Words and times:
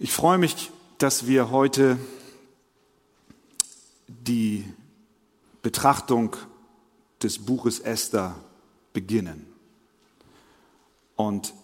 Ich 0.00 0.10
freue 0.12 0.38
mich, 0.38 0.72
dass 0.98 1.28
wir 1.28 1.52
heute 1.52 1.98
die 4.08 4.64
Betrachtung 5.62 6.34
des 7.22 7.38
Buches 7.38 7.78
Esther 7.78 8.34
beginnen. 8.92 9.46
Und 11.14 11.54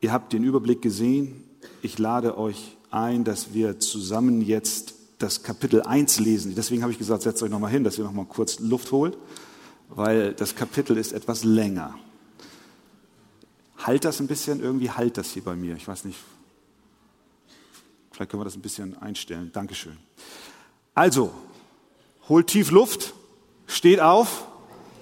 ihr 0.00 0.12
habt 0.12 0.32
den 0.32 0.44
Überblick 0.44 0.80
gesehen. 0.80 1.42
Ich 1.82 1.98
lade 1.98 2.38
euch 2.38 2.76
ein, 2.92 3.24
dass 3.24 3.52
wir 3.52 3.80
zusammen 3.80 4.40
jetzt 4.40 4.94
das 5.18 5.42
Kapitel 5.42 5.82
1 5.82 6.20
lesen. 6.20 6.54
Deswegen 6.54 6.82
habe 6.82 6.92
ich 6.92 6.98
gesagt, 6.98 7.22
setzt 7.22 7.42
euch 7.42 7.50
nochmal 7.50 7.72
hin, 7.72 7.82
dass 7.82 7.98
ihr 7.98 8.04
nochmal 8.04 8.26
kurz 8.26 8.60
Luft 8.60 8.92
holt, 8.92 9.18
weil 9.88 10.34
das 10.34 10.54
Kapitel 10.54 10.98
ist 10.98 11.12
etwas 11.12 11.42
länger. 11.42 11.98
Halt 13.88 14.04
das 14.04 14.20
ein 14.20 14.26
bisschen, 14.26 14.60
irgendwie 14.60 14.90
halt 14.90 15.16
das 15.16 15.30
hier 15.30 15.42
bei 15.42 15.56
mir. 15.56 15.74
Ich 15.74 15.88
weiß 15.88 16.04
nicht. 16.04 16.18
Vielleicht 18.12 18.30
können 18.30 18.42
wir 18.42 18.44
das 18.44 18.54
ein 18.54 18.60
bisschen 18.60 19.00
einstellen. 19.00 19.50
Dankeschön. 19.50 19.96
Also, 20.94 21.32
holt 22.28 22.48
tief 22.48 22.70
Luft, 22.70 23.14
steht 23.66 24.00
auf, 24.00 24.46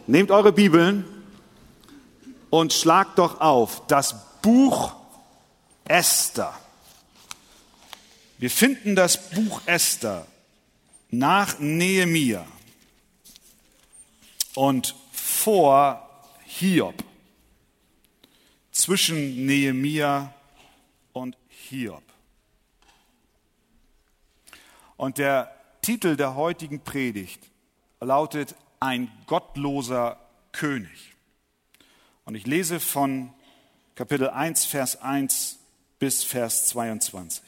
nehmt 0.07 0.31
eure 0.31 0.53
Bibeln 0.53 1.05
und 2.49 2.73
schlagt 2.73 3.19
doch 3.19 3.41
auf 3.41 3.85
das 3.89 4.15
Buch 4.41 4.95
Esther. 5.87 6.57
Wir 8.39 8.51
finden 8.53 8.95
das 8.95 9.31
Buch 9.31 9.63
Esther 9.67 10.29
nach 11.11 11.59
Nehemia 11.59 12.47
und 14.55 14.95
vor 15.11 16.09
Hiob 16.45 17.06
zwischen 18.77 19.47
Nehemia 19.47 20.35
und 21.15 21.37
Hiob. 21.49 22.03
Und 24.99 25.17
der 25.17 25.51
Titel 25.81 26.17
der 26.17 26.35
heutigen 26.35 26.81
Predigt 26.81 27.41
lautet 28.01 28.55
Ein 28.79 29.11
gottloser 29.27 30.21
König. 30.53 31.15
Und 32.27 32.35
ich 32.35 32.47
lese 32.47 32.79
von 32.79 33.33
Kapitel 33.95 34.29
1, 34.29 34.67
Vers 34.67 35.01
1 35.01 35.59
bis 35.99 36.23
Vers 36.23 36.67
22. 36.67 37.43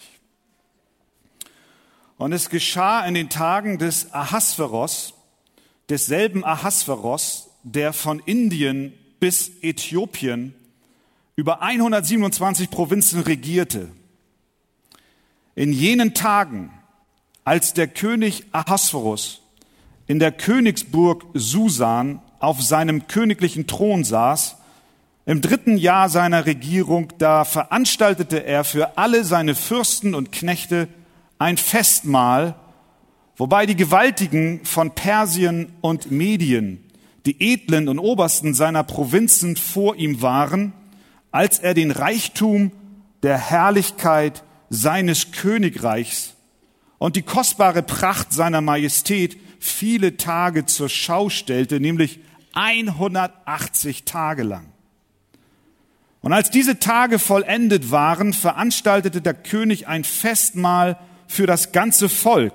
Und 2.17 2.33
es 2.33 2.49
geschah 2.49 3.07
in 3.07 3.13
den 3.13 3.29
Tagen 3.29 3.77
des 3.79 4.15
Ahasveros, 4.15 5.13
desselben 5.91 6.43
Ahasveros, 6.43 7.51
der 7.65 7.93
von 7.93 8.19
Indien 8.21 8.95
bis 9.21 9.51
Äthiopien 9.63 10.55
über 11.39 11.63
127 11.63 12.69
Provinzen 12.69 13.21
regierte. 13.21 13.91
In 15.55 15.73
jenen 15.73 16.13
Tagen, 16.13 16.73
als 17.45 17.75
der 17.75 17.87
König 17.87 18.47
Ahasverus 18.51 19.41
in 20.09 20.19
der 20.19 20.33
Königsburg 20.33 21.25
Susan 21.35 22.21
auf 22.41 22.61
seinem 22.61 23.07
königlichen 23.07 23.69
Thron 23.69 24.03
saß, 24.03 24.57
im 25.27 25.41
dritten 25.41 25.77
Jahr 25.77 26.09
seiner 26.09 26.45
Regierung, 26.45 27.13
da 27.19 27.45
veranstaltete 27.45 28.45
er 28.45 28.65
für 28.65 28.99
alle 28.99 29.23
seine 29.23 29.55
Fürsten 29.55 30.17
und 30.17 30.33
Knechte 30.33 30.89
ein 31.39 31.57
Festmahl, 31.57 32.57
wobei 33.37 33.65
die 33.65 33.77
Gewaltigen 33.77 34.65
von 34.65 34.91
Persien 34.91 35.71
und 35.83 36.11
Medien, 36.11 36.83
die 37.27 37.41
Edlen 37.41 37.89
und 37.89 38.01
Obersten 38.01 38.55
seiner 38.55 38.83
Provinzen 38.83 39.55
vor 39.55 39.95
ihm 39.95 40.21
waren, 40.21 40.73
als 41.31 41.59
er 41.59 41.75
den 41.75 41.91
Reichtum 41.91 42.73
der 43.23 43.39
Herrlichkeit 43.39 44.43
seines 44.71 45.33
Königreichs 45.33 46.35
und 46.99 47.17
die 47.17 47.23
kostbare 47.23 47.83
Pracht 47.83 48.33
seiner 48.33 48.61
Majestät 48.61 49.37
viele 49.61 50.17
Tage 50.17 50.67
zur 50.67 50.89
Schau 50.89 51.29
stellte, 51.29 51.81
nämlich 51.81 52.21
180 52.53 54.05
Tage 54.05 54.43
lang. 54.43 54.67
Und 56.21 56.33
als 56.33 56.51
diese 56.51 56.79
Tage 56.79 57.19
vollendet 57.19 57.91
waren, 57.91 58.33
veranstaltete 58.33 59.21
der 59.21 59.35
König 59.35 59.87
ein 59.87 60.05
Festmahl 60.05 60.99
für 61.27 61.47
das 61.47 61.73
ganze 61.73 62.09
Volk, 62.09 62.55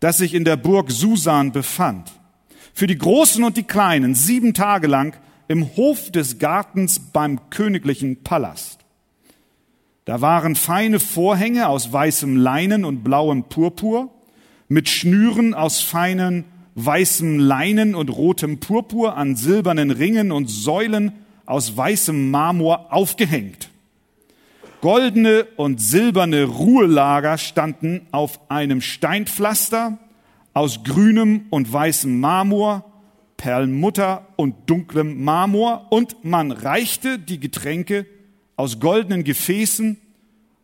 das 0.00 0.18
sich 0.18 0.34
in 0.34 0.44
der 0.44 0.56
Burg 0.56 0.90
Susan 0.90 1.52
befand. 1.52 2.12
Für 2.72 2.86
die 2.86 2.96
Großen 2.96 3.42
und 3.44 3.56
die 3.56 3.64
Kleinen 3.64 4.14
sieben 4.14 4.54
Tage 4.54 4.86
lang 4.86 5.16
im 5.48 5.76
Hof 5.76 6.12
des 6.12 6.38
Gartens 6.38 7.00
beim 7.00 7.50
königlichen 7.50 8.22
Palast. 8.22 8.80
Da 10.04 10.20
waren 10.20 10.54
feine 10.54 11.00
Vorhänge 11.00 11.68
aus 11.68 11.92
weißem 11.92 12.36
Leinen 12.36 12.84
und 12.84 13.02
blauem 13.02 13.44
Purpur, 13.44 14.10
mit 14.68 14.88
Schnüren 14.88 15.54
aus 15.54 15.80
feinen 15.80 16.44
weißem 16.74 17.38
Leinen 17.38 17.94
und 17.94 18.10
rotem 18.10 18.60
Purpur 18.60 19.16
an 19.16 19.34
silbernen 19.34 19.90
Ringen 19.90 20.30
und 20.30 20.48
Säulen 20.48 21.12
aus 21.44 21.76
weißem 21.76 22.30
Marmor 22.30 22.92
aufgehängt. 22.92 23.70
Goldene 24.80 25.46
und 25.56 25.80
silberne 25.80 26.44
Ruhelager 26.44 27.36
standen 27.36 28.02
auf 28.12 28.38
einem 28.48 28.80
Steinpflaster 28.80 29.98
aus 30.54 30.84
grünem 30.84 31.46
und 31.50 31.72
weißem 31.72 32.20
Marmor, 32.20 32.87
Perlmutter 33.38 34.26
und 34.36 34.68
dunklem 34.68 35.24
Marmor 35.24 35.86
und 35.90 36.24
man 36.24 36.52
reichte 36.52 37.18
die 37.18 37.40
Getränke 37.40 38.04
aus 38.56 38.80
goldenen 38.80 39.24
Gefäßen 39.24 39.96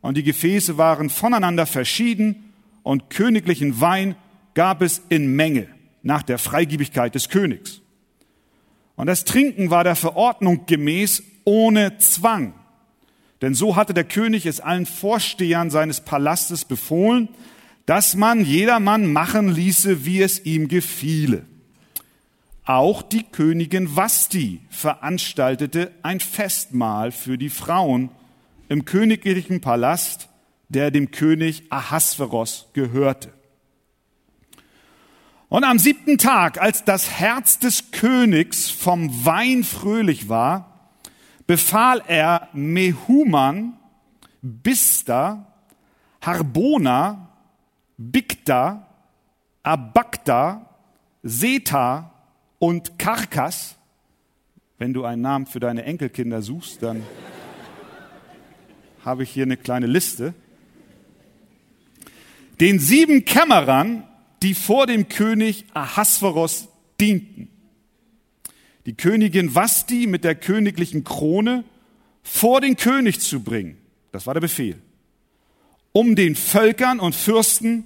und 0.03 0.17
die 0.19 0.25
Gefäße 0.25 0.77
waren 0.77 1.09
voneinander 1.09 1.65
verschieden 1.65 2.53
und 2.83 3.09
königlichen 3.09 3.81
Wein 3.81 4.17
gab 4.53 4.83
es 4.83 5.01
in 5.09 5.35
Menge 5.35 5.69
nach 6.03 6.23
der 6.23 6.39
Freigebigkeit 6.39 7.15
des 7.15 7.31
Königs. 7.31 7.81
Und 8.97 9.07
das 9.07 9.25
Trinken 9.25 9.71
war 9.71 9.85
der 9.85 9.97
Verordnung 9.97 10.67
gemäß 10.67 11.23
ohne 11.45 11.97
Zwang. 11.99 12.55
Denn 13.41 13.55
so 13.55 13.77
hatte 13.77 13.95
der 13.95 14.05
König 14.05 14.47
es 14.47 14.61
allen 14.61 14.87
Vorstehern 14.87 15.71
seines 15.71 16.01
Palastes 16.01 16.65
befohlen, 16.65 17.29
dass 17.87 18.17
man 18.17 18.45
jedermann 18.45 19.13
machen 19.13 19.49
ließe, 19.49 20.05
wie 20.05 20.23
es 20.23 20.45
ihm 20.45 20.69
gefiele. 20.69 21.47
Auch 22.65 23.03
die 23.03 23.25
Königin 23.25 23.95
Vasti 23.95 24.61
veranstaltete 24.71 25.93
ein 26.03 26.19
Festmahl 26.19 27.13
für 27.13 27.37
die 27.37 27.51
Frauen 27.51 28.09
im 28.71 28.87
königlichen 28.87 29.61
Palast, 29.61 30.31
der 30.71 30.91
dem 30.91 31.11
König 31.11 31.65
Ahasveros 31.71 32.71
gehörte. 32.73 33.35
Und 35.51 35.65
am 35.65 35.79
siebten 35.79 36.17
Tag, 36.17 36.59
als 36.61 36.85
das 36.85 37.11
Herz 37.11 37.59
des 37.59 37.91
Königs 37.91 38.71
vom 38.71 39.27
Wein 39.27 39.63
fröhlich 39.63 40.31
war, 40.31 40.91
befahl 41.47 42.03
er 42.07 42.49
Mehuman, 42.55 43.75
Bista, 44.41 45.53
Harbona, 46.23 47.29
Bigda, 47.99 48.87
Abakta, 49.63 50.71
Seta 51.23 52.14
und 52.65 52.99
Karkas. 52.99 53.77
Wenn 54.79 54.95
du 54.95 55.05
einen 55.05 55.21
Namen 55.21 55.45
für 55.45 55.61
deine 55.61 55.85
Enkelkinder 55.85 56.41
suchst, 56.41 56.83
dann 56.83 57.03
habe 59.05 59.23
ich 59.23 59.31
hier 59.31 59.43
eine 59.43 59.59
kleine 59.59 59.87
Liste. 59.87 60.33
Den 62.61 62.79
sieben 62.79 63.27
Kämmerern, 63.27 64.05
die 64.43 64.55
vor 64.55 64.87
dem 64.87 65.11
König 65.11 65.67
Ahasveros 65.75 66.69
dienten. 66.99 67.51
Die 68.87 68.95
Königin 68.95 69.55
Vasti 69.55 70.07
mit 70.07 70.25
der 70.25 70.35
königlichen 70.35 71.05
Krone 71.05 71.65
vor 72.23 72.63
den 72.63 72.77
König 72.77 73.21
zu 73.21 73.41
bringen. 73.41 73.77
Das 74.11 74.27
war 74.27 74.33
der 74.33 74.41
Befehl. 74.41 74.81
Um 75.93 76.17
den 76.17 76.35
Völkern 76.35 76.99
und 76.99 77.15
Fürsten 77.15 77.85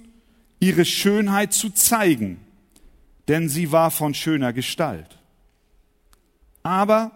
ihre 0.61 0.85
Schönheit 0.85 1.51
zu 1.51 1.69
zeigen 1.69 2.39
denn 3.29 3.47
sie 3.47 3.71
war 3.71 3.91
von 3.91 4.13
schöner 4.13 4.51
Gestalt. 4.51 5.19
Aber 6.63 7.11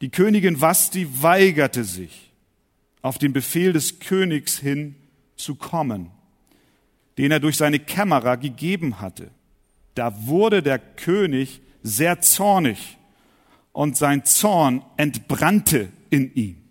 die 0.00 0.08
Königin 0.08 0.60
Vasti 0.60 1.06
weigerte 1.22 1.84
sich, 1.84 2.32
auf 3.02 3.18
den 3.18 3.32
Befehl 3.32 3.72
des 3.72 4.00
Königs 4.00 4.58
hin 4.58 4.96
zu 5.36 5.54
kommen, 5.54 6.10
den 7.18 7.30
er 7.30 7.40
durch 7.40 7.56
seine 7.56 7.78
Kämmerer 7.78 8.38
gegeben 8.38 9.00
hatte. 9.00 9.30
Da 9.94 10.26
wurde 10.26 10.62
der 10.62 10.78
König 10.78 11.60
sehr 11.82 12.20
zornig 12.20 12.96
und 13.72 13.96
sein 13.96 14.24
Zorn 14.24 14.82
entbrannte 14.96 15.92
in 16.10 16.34
ihm. 16.34 16.67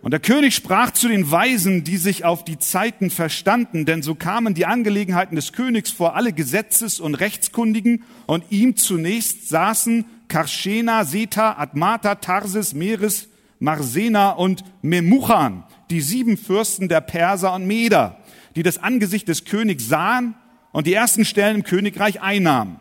Und 0.00 0.12
der 0.12 0.20
König 0.20 0.54
sprach 0.54 0.92
zu 0.92 1.08
den 1.08 1.28
Weisen, 1.30 1.82
die 1.82 1.96
sich 1.96 2.24
auf 2.24 2.44
die 2.44 2.58
Zeiten 2.58 3.10
verstanden, 3.10 3.84
denn 3.84 4.02
so 4.02 4.14
kamen 4.14 4.54
die 4.54 4.64
Angelegenheiten 4.64 5.34
des 5.34 5.52
Königs 5.52 5.90
vor 5.90 6.14
alle 6.14 6.32
Gesetzes- 6.32 7.00
und 7.00 7.16
Rechtskundigen 7.16 8.04
und 8.26 8.44
ihm 8.50 8.76
zunächst 8.76 9.48
saßen 9.48 10.04
Karschena, 10.28 11.04
Seta, 11.04 11.58
Admata, 11.58 12.14
Tarsis, 12.16 12.74
Meres, 12.74 13.28
Marsena 13.58 14.30
und 14.30 14.62
Memuchan, 14.82 15.64
die 15.90 16.00
sieben 16.00 16.36
Fürsten 16.36 16.88
der 16.88 17.00
Perser 17.00 17.54
und 17.54 17.66
Meder, 17.66 18.20
die 18.54 18.62
das 18.62 18.78
Angesicht 18.78 19.26
des 19.26 19.44
Königs 19.44 19.88
sahen 19.88 20.34
und 20.70 20.86
die 20.86 20.94
ersten 20.94 21.24
Stellen 21.24 21.56
im 21.56 21.64
Königreich 21.64 22.20
einnahmen. 22.20 22.78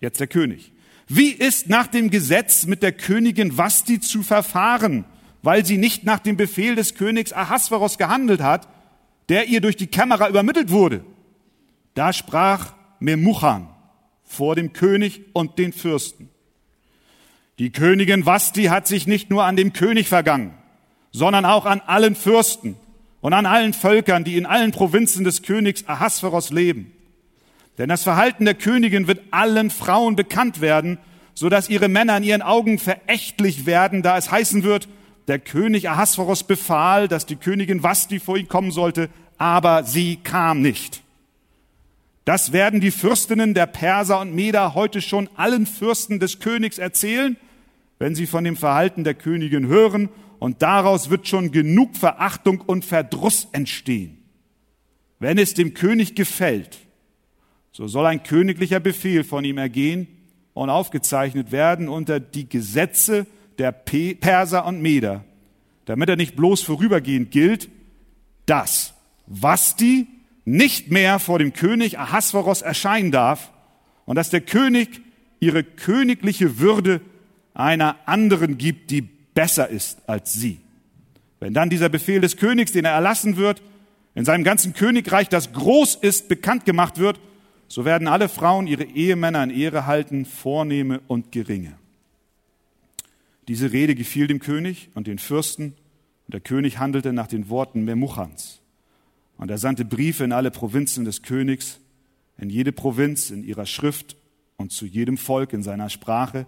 Jetzt 0.00 0.20
der 0.20 0.26
König. 0.26 0.72
Wie 1.06 1.30
ist 1.30 1.70
nach 1.70 1.86
dem 1.86 2.10
Gesetz 2.10 2.66
mit 2.66 2.82
der 2.82 2.92
Königin 2.92 3.56
Vasti 3.56 4.00
zu 4.00 4.22
verfahren, 4.22 5.06
weil 5.48 5.64
sie 5.64 5.78
nicht 5.78 6.04
nach 6.04 6.18
dem 6.18 6.36
Befehl 6.36 6.74
des 6.74 6.94
Königs 6.94 7.32
Ahasveros 7.32 7.96
gehandelt 7.96 8.42
hat, 8.42 8.68
der 9.30 9.46
ihr 9.46 9.62
durch 9.62 9.76
die 9.76 9.86
Kamera 9.86 10.28
übermittelt 10.28 10.68
wurde? 10.68 11.06
Da 11.94 12.12
sprach 12.12 12.74
Memuchan 13.00 13.66
vor 14.24 14.56
dem 14.56 14.74
König 14.74 15.22
und 15.32 15.58
den 15.58 15.72
Fürsten. 15.72 16.28
Die 17.58 17.72
Königin 17.72 18.26
Vasti 18.26 18.64
hat 18.64 18.86
sich 18.86 19.06
nicht 19.06 19.30
nur 19.30 19.44
an 19.44 19.56
dem 19.56 19.72
König 19.72 20.06
vergangen, 20.06 20.52
sondern 21.12 21.46
auch 21.46 21.64
an 21.64 21.80
allen 21.80 22.14
Fürsten 22.14 22.76
und 23.22 23.32
an 23.32 23.46
allen 23.46 23.72
Völkern, 23.72 24.24
die 24.24 24.36
in 24.36 24.44
allen 24.44 24.72
Provinzen 24.72 25.24
des 25.24 25.40
Königs 25.40 25.88
Ahasveros 25.88 26.50
leben. 26.50 26.92
Denn 27.78 27.88
das 27.88 28.02
Verhalten 28.02 28.44
der 28.44 28.52
Königin 28.52 29.06
wird 29.06 29.22
allen 29.30 29.70
Frauen 29.70 30.14
bekannt 30.14 30.60
werden, 30.60 30.98
so 31.32 31.48
dass 31.48 31.70
ihre 31.70 31.88
Männer 31.88 32.18
in 32.18 32.24
ihren 32.24 32.42
Augen 32.42 32.78
verächtlich 32.78 33.64
werden, 33.64 34.02
da 34.02 34.18
es 34.18 34.30
heißen 34.30 34.62
wird, 34.62 34.88
der 35.28 35.38
König 35.38 35.88
Ahasveros 35.88 36.42
befahl, 36.42 37.06
dass 37.06 37.26
die 37.26 37.36
Königin 37.36 37.82
Vasti 37.82 38.18
vor 38.18 38.36
ihn 38.36 38.48
kommen 38.48 38.72
sollte, 38.72 39.10
aber 39.36 39.84
sie 39.84 40.16
kam 40.16 40.62
nicht. 40.62 41.02
Das 42.24 42.52
werden 42.52 42.80
die 42.80 42.90
Fürstinnen 42.90 43.54
der 43.54 43.66
Perser 43.66 44.20
und 44.20 44.34
Meder 44.34 44.74
heute 44.74 45.00
schon 45.00 45.28
allen 45.36 45.66
Fürsten 45.66 46.18
des 46.18 46.40
Königs 46.40 46.78
erzählen, 46.78 47.36
wenn 47.98 48.14
sie 48.14 48.26
von 48.26 48.44
dem 48.44 48.56
Verhalten 48.56 49.04
der 49.04 49.14
Königin 49.14 49.66
hören, 49.66 50.08
und 50.38 50.62
daraus 50.62 51.10
wird 51.10 51.26
schon 51.26 51.50
genug 51.50 51.96
Verachtung 51.96 52.60
und 52.60 52.84
Verdruss 52.84 53.48
entstehen. 53.50 54.18
Wenn 55.18 55.36
es 55.36 55.54
dem 55.54 55.74
König 55.74 56.14
gefällt, 56.14 56.78
so 57.72 57.88
soll 57.88 58.06
ein 58.06 58.22
königlicher 58.22 58.78
Befehl 58.78 59.24
von 59.24 59.44
ihm 59.44 59.58
ergehen 59.58 60.06
und 60.54 60.70
aufgezeichnet 60.70 61.50
werden 61.50 61.88
unter 61.88 62.20
die 62.20 62.48
Gesetze 62.48 63.26
der 63.58 63.72
Perser 63.72 64.64
und 64.66 64.80
Meder, 64.80 65.24
damit 65.84 66.08
er 66.08 66.16
nicht 66.16 66.36
bloß 66.36 66.62
vorübergehend 66.62 67.30
gilt, 67.30 67.68
dass 68.46 68.94
Vasti 69.26 70.06
nicht 70.44 70.90
mehr 70.90 71.18
vor 71.18 71.38
dem 71.38 71.52
König 71.52 71.98
Ahasveros 71.98 72.62
erscheinen 72.62 73.10
darf 73.10 73.52
und 74.06 74.16
dass 74.16 74.30
der 74.30 74.40
König 74.40 75.02
ihre 75.40 75.62
königliche 75.62 76.58
Würde 76.58 77.00
einer 77.54 77.96
anderen 78.06 78.56
gibt, 78.58 78.90
die 78.90 79.02
besser 79.02 79.68
ist 79.68 80.08
als 80.08 80.32
sie. 80.32 80.60
Wenn 81.40 81.54
dann 81.54 81.70
dieser 81.70 81.88
Befehl 81.88 82.20
des 82.20 82.36
Königs, 82.36 82.72
den 82.72 82.84
er 82.84 82.92
erlassen 82.92 83.36
wird, 83.36 83.62
in 84.14 84.24
seinem 84.24 84.42
ganzen 84.42 84.72
Königreich, 84.72 85.28
das 85.28 85.52
groß 85.52 85.96
ist, 85.96 86.28
bekannt 86.28 86.64
gemacht 86.64 86.98
wird, 86.98 87.20
so 87.68 87.84
werden 87.84 88.08
alle 88.08 88.28
Frauen 88.28 88.66
ihre 88.66 88.84
Ehemänner 88.84 89.44
in 89.44 89.50
Ehre 89.50 89.86
halten, 89.86 90.24
vornehme 90.24 91.00
und 91.06 91.30
geringe. 91.30 91.77
Diese 93.48 93.72
Rede 93.72 93.94
gefiel 93.94 94.26
dem 94.26 94.40
König 94.40 94.90
und 94.94 95.06
den 95.06 95.18
Fürsten, 95.18 95.74
und 96.26 96.34
der 96.34 96.40
König 96.40 96.78
handelte 96.78 97.14
nach 97.14 97.26
den 97.26 97.48
Worten 97.48 97.84
Memuchans. 97.84 98.60
Und 99.38 99.50
er 99.50 99.56
sandte 99.56 99.86
Briefe 99.86 100.24
in 100.24 100.32
alle 100.32 100.50
Provinzen 100.50 101.06
des 101.06 101.22
Königs, 101.22 101.80
in 102.36 102.50
jede 102.50 102.72
Provinz 102.72 103.30
in 103.30 103.42
ihrer 103.42 103.64
Schrift 103.64 104.16
und 104.58 104.70
zu 104.70 104.84
jedem 104.84 105.16
Volk 105.16 105.54
in 105.54 105.62
seiner 105.62 105.88
Sprache, 105.88 106.46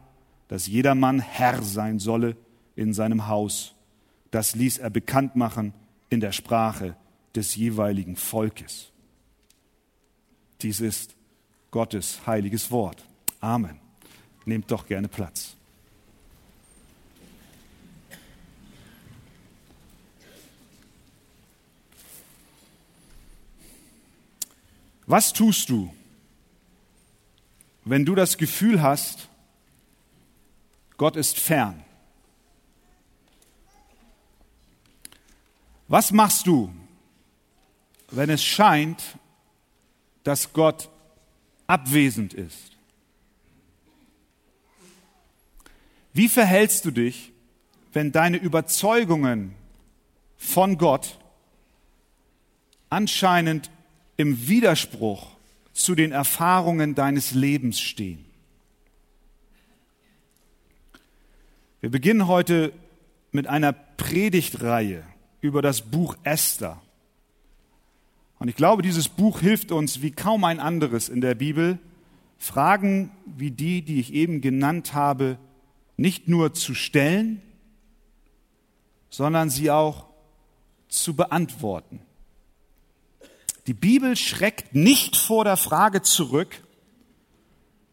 dass 0.48 0.66
jeder 0.66 0.94
Mann 0.94 1.20
Herr 1.20 1.62
sein 1.62 1.98
solle 1.98 2.36
in 2.76 2.92
seinem 2.92 3.26
Haus. 3.26 3.74
Das 4.30 4.54
ließ 4.54 4.78
er 4.78 4.90
bekannt 4.90 5.34
machen 5.34 5.72
in 6.10 6.20
der 6.20 6.32
Sprache 6.32 6.94
des 7.34 7.56
jeweiligen 7.56 8.16
Volkes. 8.16 8.92
Dies 10.60 10.80
ist 10.80 11.16
Gottes 11.70 12.26
heiliges 12.26 12.70
Wort. 12.70 13.06
Amen. 13.40 13.78
Nehmt 14.44 14.70
doch 14.70 14.86
gerne 14.86 15.08
Platz. 15.08 15.56
Was 25.10 25.32
tust 25.32 25.68
du, 25.70 25.92
wenn 27.84 28.04
du 28.04 28.14
das 28.14 28.38
Gefühl 28.38 28.80
hast, 28.80 29.28
Gott 30.98 31.16
ist 31.16 31.36
fern? 31.36 31.82
Was 35.88 36.12
machst 36.12 36.46
du, 36.46 36.72
wenn 38.12 38.30
es 38.30 38.44
scheint, 38.44 39.02
dass 40.22 40.52
Gott 40.52 40.88
abwesend 41.66 42.32
ist? 42.32 42.76
Wie 46.12 46.28
verhältst 46.28 46.84
du 46.84 46.92
dich, 46.92 47.32
wenn 47.92 48.12
deine 48.12 48.36
Überzeugungen 48.36 49.56
von 50.38 50.78
Gott 50.78 51.18
anscheinend 52.90 53.72
im 54.20 54.48
Widerspruch 54.48 55.28
zu 55.72 55.94
den 55.94 56.12
Erfahrungen 56.12 56.94
deines 56.94 57.32
Lebens 57.32 57.80
stehen? 57.80 58.22
Wir 61.80 61.90
beginnen 61.90 62.26
heute 62.26 62.74
mit 63.32 63.46
einer 63.46 63.72
Predigtreihe 63.72 65.04
über 65.40 65.62
das 65.62 65.80
Buch 65.80 66.18
Esther. 66.22 66.82
Und 68.38 68.48
ich 68.48 68.56
glaube, 68.56 68.82
dieses 68.82 69.08
Buch 69.08 69.40
hilft 69.40 69.72
uns 69.72 70.02
wie 70.02 70.10
kaum 70.10 70.44
ein 70.44 70.60
anderes 70.60 71.08
in 71.08 71.22
der 71.22 71.34
Bibel, 71.34 71.78
Fragen 72.36 73.10
wie 73.24 73.50
die, 73.50 73.80
die 73.80 74.00
ich 74.00 74.12
eben 74.12 74.42
genannt 74.42 74.92
habe, 74.92 75.38
nicht 75.96 76.28
nur 76.28 76.52
zu 76.52 76.74
stellen, 76.74 77.40
sondern 79.08 79.48
sie 79.48 79.70
auch 79.70 80.04
zu 80.88 81.16
beantworten. 81.16 82.00
Die 83.70 83.74
Bibel 83.74 84.16
schreckt 84.16 84.74
nicht 84.74 85.14
vor 85.14 85.44
der 85.44 85.56
Frage 85.56 86.02
zurück, 86.02 86.60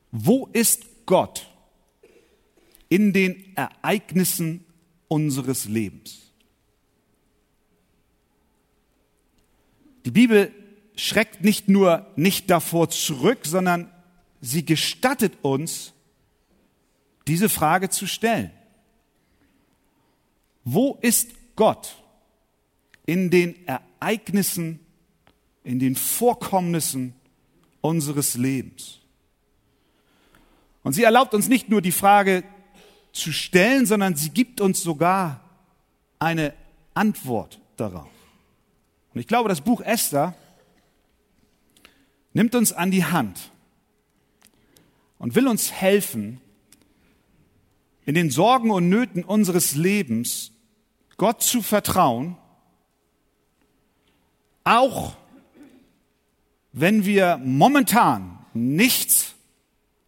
wo 0.10 0.48
ist 0.48 1.06
Gott 1.06 1.52
in 2.90 3.14
den 3.14 3.56
Ereignissen 3.56 4.66
unseres 5.08 5.66
Lebens? 5.66 6.32
Die 10.04 10.10
Bibel 10.10 10.52
schreckt 10.96 11.44
nicht 11.44 11.70
nur 11.70 12.12
nicht 12.16 12.50
davor 12.50 12.90
zurück, 12.90 13.46
sondern 13.46 13.92
sie 14.42 14.66
gestattet 14.66 15.34
uns, 15.44 15.94
diese 17.28 17.50
Frage 17.50 17.92
zu 17.92 18.08
stellen. 18.08 18.50
Wo 20.64 20.98
ist 21.04 21.36
Gott 21.56 22.04
in 23.06 23.30
den 23.30 23.56
Ereignissen, 23.68 24.80
in 25.68 25.80
den 25.80 25.96
Vorkommnissen 25.96 27.14
unseres 27.82 28.36
Lebens? 28.36 29.00
Und 30.84 30.94
sie 30.94 31.04
erlaubt 31.04 31.34
uns 31.34 31.50
nicht 31.50 31.68
nur 31.68 31.82
die 31.82 31.92
Frage 31.92 32.44
zu 33.12 33.34
stellen, 33.34 33.86
sondern 33.86 34.16
sie 34.16 34.30
gibt 34.30 34.62
uns 34.62 34.82
sogar 34.82 35.42
eine 36.20 36.54
Antwort 36.94 37.60
darauf. 37.76 38.10
Und 39.14 39.20
ich 39.20 39.28
glaube, 39.28 39.50
das 39.50 39.60
Buch 39.62 39.82
Esther 39.82 40.36
nimmt 42.32 42.56
uns 42.56 42.72
an 42.72 42.90
die 42.90 43.04
Hand 43.04 43.52
und 45.18 45.36
will 45.36 45.48
uns 45.48 45.72
helfen, 45.74 46.40
in 48.06 48.16
den 48.16 48.32
Sorgen 48.32 48.72
und 48.72 48.88
Nöten 48.88 49.26
unseres 49.26 49.76
Lebens 49.76 50.54
Gott 51.18 51.42
zu 51.42 51.62
vertrauen, 51.62 52.38
auch 54.64 55.18
wenn 56.80 57.06
wir 57.06 57.38
momentan 57.44 58.46
nichts 58.54 59.34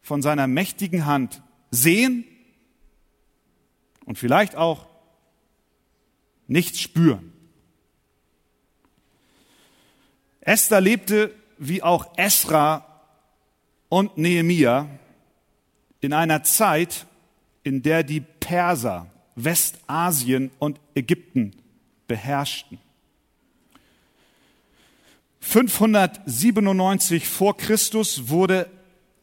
von 0.04 0.22
seiner 0.22 0.46
mächtigen 0.46 1.08
Hand 1.08 1.42
sehen 1.72 2.26
und 4.06 4.20
vielleicht 4.20 4.56
auch 4.56 4.88
nichts 6.48 6.80
spüren. 6.80 7.34
Esther 10.42 10.80
lebte 10.80 11.34
wie 11.58 11.82
auch 11.82 12.18
Esra 12.18 12.86
und 13.90 14.18
Nehemia 14.20 14.88
in 16.02 16.14
einer 16.14 16.44
Zeit, 16.44 17.08
in 17.64 17.82
der 17.82 18.04
die 18.04 18.22
Perser 18.22 19.12
Westasien 19.36 20.52
und 20.60 20.80
Ägypten 20.94 21.56
beherrschten. 22.08 22.80
597 25.42 27.28
vor 27.28 27.58
Christus 27.58 28.30
wurde 28.30 28.70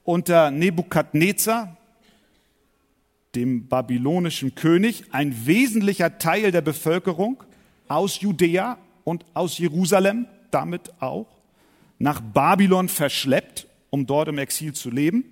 unter 0.04 0.50
Nebukadnezar 0.50 1.76
dem 3.34 3.68
babylonischen 3.68 4.54
König, 4.54 5.04
ein 5.10 5.46
wesentlicher 5.46 6.18
Teil 6.18 6.52
der 6.52 6.62
Bevölkerung 6.62 7.44
aus 7.86 8.20
Judäa 8.20 8.78
und 9.04 9.24
aus 9.34 9.58
Jerusalem 9.58 10.26
damit 10.50 10.90
auch 11.00 11.26
nach 11.98 12.20
Babylon 12.20 12.88
verschleppt, 12.88 13.66
um 13.90 14.06
dort 14.06 14.28
im 14.28 14.38
Exil 14.38 14.72
zu 14.72 14.90
leben. 14.90 15.24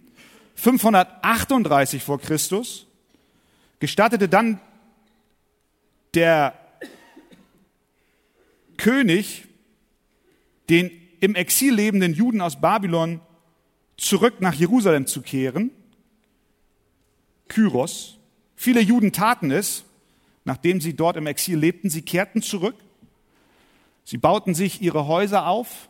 538 0.56 2.02
vor 2.02 2.20
Christus 2.20 2.86
gestattete 3.80 4.28
dann 4.28 4.60
der 6.14 6.54
König 8.76 9.46
den 10.68 10.90
im 11.20 11.34
Exil 11.34 11.74
lebenden 11.74 12.14
Juden 12.14 12.40
aus 12.40 12.60
Babylon 12.60 13.20
zurück 13.96 14.40
nach 14.40 14.54
Jerusalem 14.54 15.06
zu 15.06 15.22
kehren. 15.22 15.70
Kyros. 17.48 18.18
Viele 18.56 18.80
Juden 18.80 19.12
taten 19.12 19.50
es, 19.50 19.84
nachdem 20.44 20.80
sie 20.80 20.94
dort 20.94 21.16
im 21.16 21.26
Exil 21.26 21.58
lebten. 21.58 21.90
Sie 21.90 22.02
kehrten 22.02 22.42
zurück. 22.42 22.76
Sie 24.04 24.18
bauten 24.18 24.54
sich 24.54 24.82
ihre 24.82 25.06
Häuser 25.06 25.46
auf. 25.46 25.88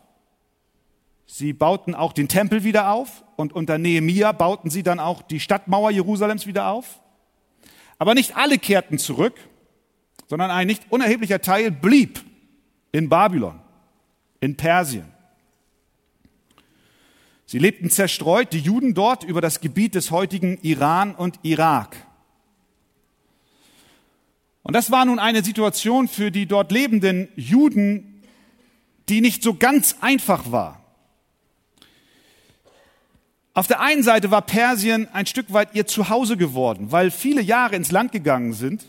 Sie 1.25 1.53
bauten 1.53 1.95
auch 1.95 2.13
den 2.13 2.27
Tempel 2.27 2.63
wieder 2.63 2.91
auf. 2.91 3.23
Und 3.35 3.53
unter 3.53 3.77
Nehemia 3.77 4.31
bauten 4.31 4.69
sie 4.69 4.83
dann 4.83 4.99
auch 4.99 5.21
die 5.21 5.39
Stadtmauer 5.39 5.91
Jerusalems 5.91 6.47
wieder 6.47 6.67
auf. 6.67 7.01
Aber 7.97 8.13
nicht 8.13 8.35
alle 8.35 8.57
kehrten 8.57 8.97
zurück, 8.97 9.35
sondern 10.27 10.51
ein 10.51 10.67
nicht 10.67 10.83
unerheblicher 10.89 11.41
Teil 11.41 11.71
blieb 11.71 12.23
in 12.91 13.09
Babylon, 13.09 13.59
in 14.45 14.55
Persien. 14.55 15.11
Sie 17.45 17.59
lebten 17.59 17.89
zerstreut, 17.89 18.53
die 18.53 18.59
Juden 18.59 18.93
dort, 18.93 19.23
über 19.23 19.41
das 19.41 19.59
Gebiet 19.59 19.95
des 19.95 20.11
heutigen 20.11 20.57
Iran 20.61 21.13
und 21.13 21.39
Irak. 21.43 21.95
Und 24.63 24.73
das 24.73 24.89
war 24.89 25.05
nun 25.05 25.19
eine 25.19 25.43
Situation 25.43 26.07
für 26.07 26.31
die 26.31 26.47
dort 26.47 26.71
lebenden 26.71 27.27
Juden, 27.35 28.23
die 29.09 29.21
nicht 29.21 29.43
so 29.43 29.53
ganz 29.53 29.97
einfach 30.01 30.51
war. 30.51 30.81
Auf 33.53 33.67
der 33.67 33.79
einen 33.79 34.03
Seite 34.03 34.31
war 34.31 34.41
Persien 34.41 35.07
ein 35.13 35.27
Stück 35.27 35.53
weit 35.53 35.75
ihr 35.75 35.85
Zuhause 35.85 36.35
geworden, 36.35 36.91
weil 36.91 37.11
viele 37.11 37.41
Jahre 37.41 37.75
ins 37.75 37.91
Land 37.91 38.11
gegangen 38.11 38.53
sind 38.53 38.85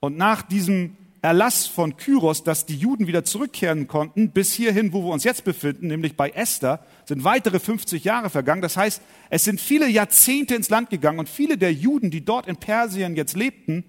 und 0.00 0.16
nach 0.16 0.42
diesem 0.42 0.96
Erlass 1.22 1.68
von 1.68 1.96
Kyros, 1.96 2.42
dass 2.42 2.66
die 2.66 2.76
Juden 2.76 3.06
wieder 3.06 3.24
zurückkehren 3.24 3.86
konnten, 3.86 4.32
bis 4.32 4.52
hierhin, 4.52 4.92
wo 4.92 5.04
wir 5.04 5.12
uns 5.12 5.22
jetzt 5.22 5.44
befinden, 5.44 5.86
nämlich 5.86 6.16
bei 6.16 6.30
Esther, 6.30 6.84
sind 7.04 7.22
weitere 7.22 7.60
50 7.60 8.02
Jahre 8.02 8.28
vergangen. 8.28 8.60
Das 8.60 8.76
heißt, 8.76 9.00
es 9.30 9.44
sind 9.44 9.60
viele 9.60 9.88
Jahrzehnte 9.88 10.56
ins 10.56 10.68
Land 10.68 10.90
gegangen 10.90 11.20
und 11.20 11.28
viele 11.28 11.56
der 11.56 11.72
Juden, 11.72 12.10
die 12.10 12.24
dort 12.24 12.48
in 12.48 12.56
Persien 12.56 13.14
jetzt 13.14 13.36
lebten, 13.36 13.84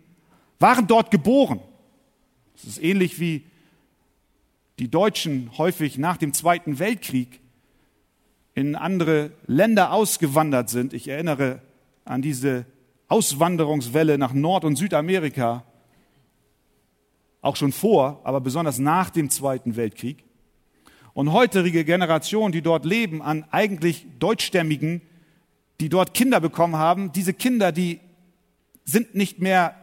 waren 0.59 0.85
dort 0.85 1.09
geboren. 1.09 1.59
Es 2.55 2.65
ist 2.65 2.83
ähnlich 2.83 3.19
wie 3.19 3.45
die 4.77 4.91
Deutschen 4.91 5.57
häufig 5.57 5.97
nach 5.97 6.17
dem 6.17 6.33
Zweiten 6.33 6.77
Weltkrieg 6.77 7.39
in 8.53 8.75
andere 8.75 9.31
Länder 9.47 9.91
ausgewandert 9.91 10.69
sind. 10.69 10.93
Ich 10.93 11.07
erinnere 11.07 11.63
an 12.05 12.21
diese 12.21 12.65
Auswanderungswelle 13.07 14.19
nach 14.19 14.33
Nord- 14.33 14.65
und 14.65 14.75
Südamerika, 14.75 15.63
auch 17.43 17.55
schon 17.55 17.71
vor, 17.71 18.21
aber 18.23 18.41
besonders 18.41 18.79
nach 18.79 19.11
dem 19.11 19.29
Zweiten 19.29 19.75
Weltkrieg. 19.75 20.23
Und 21.13 21.31
heutige 21.31 21.85
Generationen, 21.85 22.51
die 22.51 22.63
dort 22.63 22.85
leben, 22.85 23.21
an 23.21 23.45
eigentlich 23.51 24.07
Deutschstämmigen, 24.17 25.01
die 25.79 25.89
dort 25.89 26.15
Kinder 26.15 26.39
bekommen 26.39 26.77
haben, 26.77 27.11
diese 27.11 27.33
Kinder, 27.33 27.71
die 27.71 27.99
sind 28.85 29.13
nicht 29.13 29.39
mehr 29.39 29.75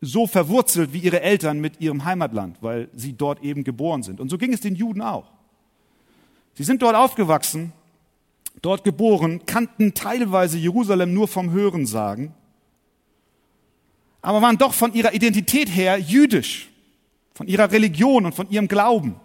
so 0.00 0.26
verwurzelt 0.26 0.92
wie 0.92 0.98
ihre 0.98 1.22
Eltern 1.22 1.60
mit 1.60 1.80
ihrem 1.80 2.04
Heimatland, 2.04 2.58
weil 2.60 2.90
sie 2.94 3.14
dort 3.14 3.42
eben 3.42 3.64
geboren 3.64 4.02
sind. 4.02 4.20
Und 4.20 4.28
so 4.28 4.36
ging 4.36 4.52
es 4.52 4.60
den 4.60 4.74
Juden 4.74 5.00
auch. 5.00 5.30
Sie 6.54 6.64
sind 6.64 6.82
dort 6.82 6.96
aufgewachsen, 6.96 7.72
dort 8.60 8.84
geboren, 8.84 9.46
kannten 9.46 9.94
teilweise 9.94 10.58
Jerusalem 10.58 11.14
nur 11.14 11.28
vom 11.28 11.52
Hörensagen, 11.52 12.34
aber 14.24 14.40
waren 14.40 14.56
doch 14.56 14.72
von 14.72 14.94
ihrer 14.94 15.12
Identität 15.12 15.68
her 15.68 15.98
jüdisch, 15.98 16.70
von 17.34 17.46
ihrer 17.46 17.70
Religion 17.70 18.24
und 18.24 18.34
von 18.34 18.48
ihrem 18.48 18.68
Glauben. 18.68 19.16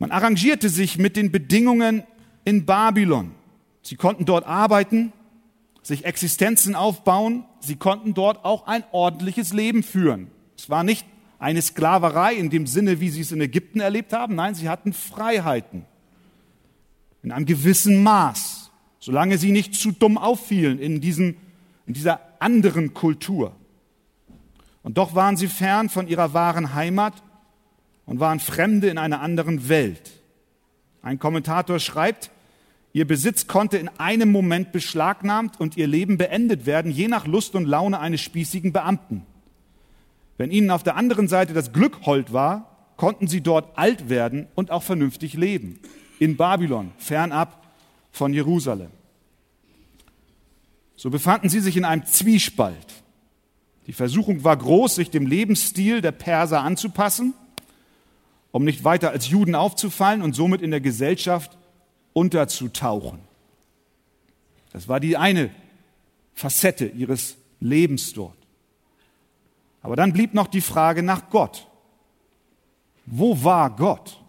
Man 0.00 0.10
arrangierte 0.10 0.68
sich 0.68 0.98
mit 0.98 1.16
den 1.16 1.30
Bedingungen 1.30 2.02
in 2.44 2.66
Babylon. 2.66 3.30
Sie 3.82 3.94
konnten 3.94 4.24
dort 4.24 4.44
arbeiten, 4.44 5.12
sich 5.82 6.04
Existenzen 6.04 6.74
aufbauen, 6.74 7.44
sie 7.60 7.76
konnten 7.76 8.12
dort 8.12 8.44
auch 8.44 8.66
ein 8.66 8.82
ordentliches 8.90 9.52
Leben 9.52 9.84
führen. 9.84 10.32
Es 10.58 10.68
war 10.68 10.82
nicht 10.82 11.06
eine 11.38 11.62
Sklaverei 11.62 12.34
in 12.34 12.50
dem 12.50 12.66
Sinne, 12.66 12.98
wie 12.98 13.10
sie 13.10 13.20
es 13.20 13.30
in 13.30 13.40
Ägypten 13.40 13.78
erlebt 13.78 14.12
haben, 14.12 14.34
nein, 14.34 14.56
sie 14.56 14.68
hatten 14.68 14.92
Freiheiten 14.92 15.84
in 17.22 17.30
einem 17.30 17.46
gewissen 17.46 18.02
Maß, 18.02 18.72
solange 18.98 19.38
sie 19.38 19.52
nicht 19.52 19.74
zu 19.74 19.92
dumm 19.92 20.18
auffielen 20.18 20.80
in, 20.80 21.00
diesem, 21.00 21.36
in 21.86 21.94
dieser 21.94 22.33
anderen 22.44 22.94
Kultur. 22.94 23.56
Und 24.82 24.98
doch 24.98 25.14
waren 25.14 25.36
sie 25.36 25.48
fern 25.48 25.88
von 25.88 26.06
ihrer 26.06 26.34
wahren 26.34 26.74
Heimat 26.74 27.14
und 28.04 28.20
waren 28.20 28.38
Fremde 28.38 28.88
in 28.88 28.98
einer 28.98 29.22
anderen 29.22 29.68
Welt. 29.70 30.12
Ein 31.02 31.18
Kommentator 31.18 31.78
schreibt, 31.78 32.30
ihr 32.92 33.06
Besitz 33.06 33.46
konnte 33.46 33.78
in 33.78 33.88
einem 33.98 34.30
Moment 34.30 34.72
beschlagnahmt 34.72 35.58
und 35.58 35.78
ihr 35.78 35.86
Leben 35.86 36.18
beendet 36.18 36.66
werden, 36.66 36.92
je 36.92 37.08
nach 37.08 37.26
Lust 37.26 37.54
und 37.54 37.64
Laune 37.64 37.98
eines 37.98 38.20
spießigen 38.20 38.72
Beamten. 38.72 39.24
Wenn 40.36 40.50
ihnen 40.50 40.70
auf 40.70 40.82
der 40.82 40.96
anderen 40.96 41.28
Seite 41.28 41.54
das 41.54 41.72
Glück 41.72 42.04
hold 42.04 42.32
war, 42.34 42.70
konnten 42.96 43.26
sie 43.26 43.40
dort 43.40 43.78
alt 43.78 44.10
werden 44.10 44.48
und 44.54 44.70
auch 44.70 44.82
vernünftig 44.82 45.34
leben. 45.34 45.80
In 46.18 46.36
Babylon, 46.36 46.92
fernab 46.98 47.66
von 48.12 48.34
Jerusalem. 48.34 48.90
So 50.96 51.10
befanden 51.10 51.48
sie 51.48 51.60
sich 51.60 51.76
in 51.76 51.84
einem 51.84 52.06
Zwiespalt. 52.06 53.02
Die 53.86 53.92
Versuchung 53.92 54.44
war 54.44 54.56
groß, 54.56 54.94
sich 54.94 55.10
dem 55.10 55.26
Lebensstil 55.26 56.00
der 56.00 56.12
Perser 56.12 56.62
anzupassen 56.62 57.34
um 58.54 58.62
nicht 58.62 58.84
weiter 58.84 59.10
als 59.10 59.28
Juden 59.30 59.56
aufzufallen 59.56 60.22
und 60.22 60.32
somit 60.32 60.62
in 60.62 60.70
der 60.70 60.80
Gesellschaft 60.80 61.58
unterzutauchen. 62.12 63.18
Das 64.72 64.86
war 64.86 65.00
die 65.00 65.16
eine 65.16 65.50
Facette 66.34 66.86
ihres 66.86 67.36
Lebens 67.58 68.12
dort. 68.12 68.36
Aber 69.82 69.96
dann 69.96 70.12
blieb 70.12 70.34
noch 70.34 70.46
die 70.46 70.60
Frage 70.60 71.02
nach 71.02 71.30
Gott. 71.30 71.66
Wo 73.06 73.42
war 73.42 73.74
Gott? 73.74 74.22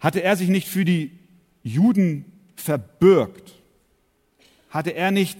Hatte 0.00 0.22
er 0.22 0.36
sich 0.36 0.50
nicht 0.50 0.68
für 0.68 0.84
die 0.84 1.18
Juden 1.62 2.26
verbürgt? 2.56 3.54
Hatte 4.70 4.90
er 4.90 5.10
nicht 5.10 5.38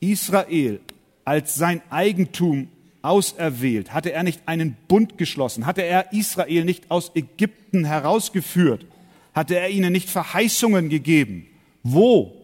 Israel 0.00 0.80
als 1.24 1.54
sein 1.54 1.82
Eigentum 1.90 2.68
auserwählt? 3.02 3.92
Hatte 3.92 4.12
er 4.12 4.22
nicht 4.22 4.42
einen 4.46 4.76
Bund 4.88 5.18
geschlossen? 5.18 5.66
Hatte 5.66 5.82
er 5.82 6.12
Israel 6.12 6.64
nicht 6.64 6.90
aus 6.90 7.12
Ägypten 7.14 7.84
herausgeführt? 7.84 8.86
Hatte 9.34 9.58
er 9.58 9.70
ihnen 9.70 9.92
nicht 9.92 10.08
Verheißungen 10.08 10.88
gegeben? 10.88 11.46
Wo 11.82 12.34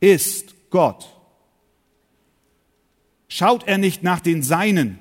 ist 0.00 0.54
Gott? 0.70 1.08
Schaut 3.28 3.66
er 3.66 3.78
nicht 3.78 4.02
nach 4.02 4.20
den 4.20 4.42
Seinen 4.42 4.98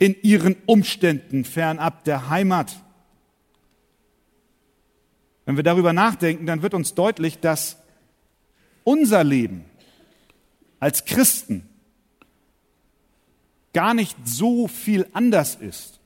in 0.00 0.16
ihren 0.22 0.56
Umständen 0.66 1.44
fernab 1.44 2.04
der 2.04 2.30
Heimat? 2.30 2.76
Wenn 5.44 5.56
wir 5.56 5.64
darüber 5.64 5.92
nachdenken, 5.92 6.46
dann 6.46 6.62
wird 6.62 6.74
uns 6.74 6.94
deutlich, 6.94 7.40
dass 7.40 7.78
unser 8.88 9.22
Leben 9.22 9.66
als 10.80 11.04
Christen 11.04 11.68
gar 13.74 13.92
nicht 13.92 14.16
so 14.24 14.66
viel 14.66 15.06
anders 15.12 15.56
ist 15.56 16.00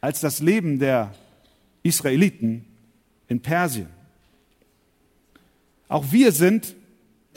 als 0.00 0.20
das 0.20 0.40
Leben 0.40 0.80
der 0.80 1.14
Israeliten 1.84 2.64
in 3.28 3.40
Persien. 3.40 3.88
Auch 5.88 6.10
wir 6.10 6.32
sind, 6.32 6.74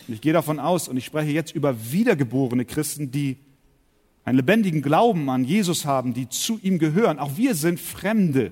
ich 0.08 0.22
gehe 0.22 0.34
davon 0.34 0.60
aus, 0.60 0.88
und 0.88 0.98
ich 0.98 1.06
spreche 1.06 1.32
jetzt 1.32 1.54
über 1.54 1.92
wiedergeborene 1.92 2.66
Christen, 2.66 3.12
die 3.12 3.38
einen 4.24 4.38
lebendigen 4.38 4.82
Glauben 4.82 5.30
an 5.30 5.44
Jesus 5.44 5.86
haben, 5.86 6.16
die 6.16 6.28
zu 6.28 6.60
ihm 6.62 6.80
gehören. 6.80 7.20
Auch 7.20 7.38
wir 7.38 7.54
sind 7.54 7.80
Fremde 7.80 8.52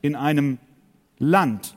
in 0.00 0.16
einem 0.16 0.58
Land, 1.18 1.76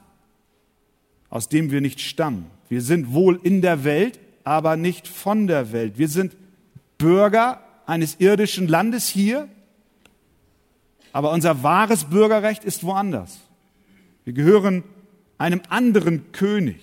aus 1.35 1.49
dem 1.49 1.69
wir 1.69 1.81
nicht 1.81 1.99
stammen. 1.99 2.49
Wir 2.69 2.81
sind 2.81 3.11
wohl 3.11 3.37
in 3.43 3.61
der 3.61 3.83
Welt, 3.83 4.21
aber 4.45 4.77
nicht 4.77 5.05
von 5.05 5.47
der 5.47 5.73
Welt. 5.73 5.97
Wir 5.97 6.07
sind 6.07 6.33
Bürger 6.97 7.59
eines 7.85 8.21
irdischen 8.21 8.69
Landes 8.69 9.09
hier, 9.09 9.49
aber 11.11 11.33
unser 11.33 11.61
wahres 11.61 12.05
Bürgerrecht 12.05 12.63
ist 12.63 12.85
woanders. 12.85 13.37
Wir 14.23 14.31
gehören 14.31 14.85
einem 15.37 15.61
anderen 15.67 16.31
König. 16.31 16.79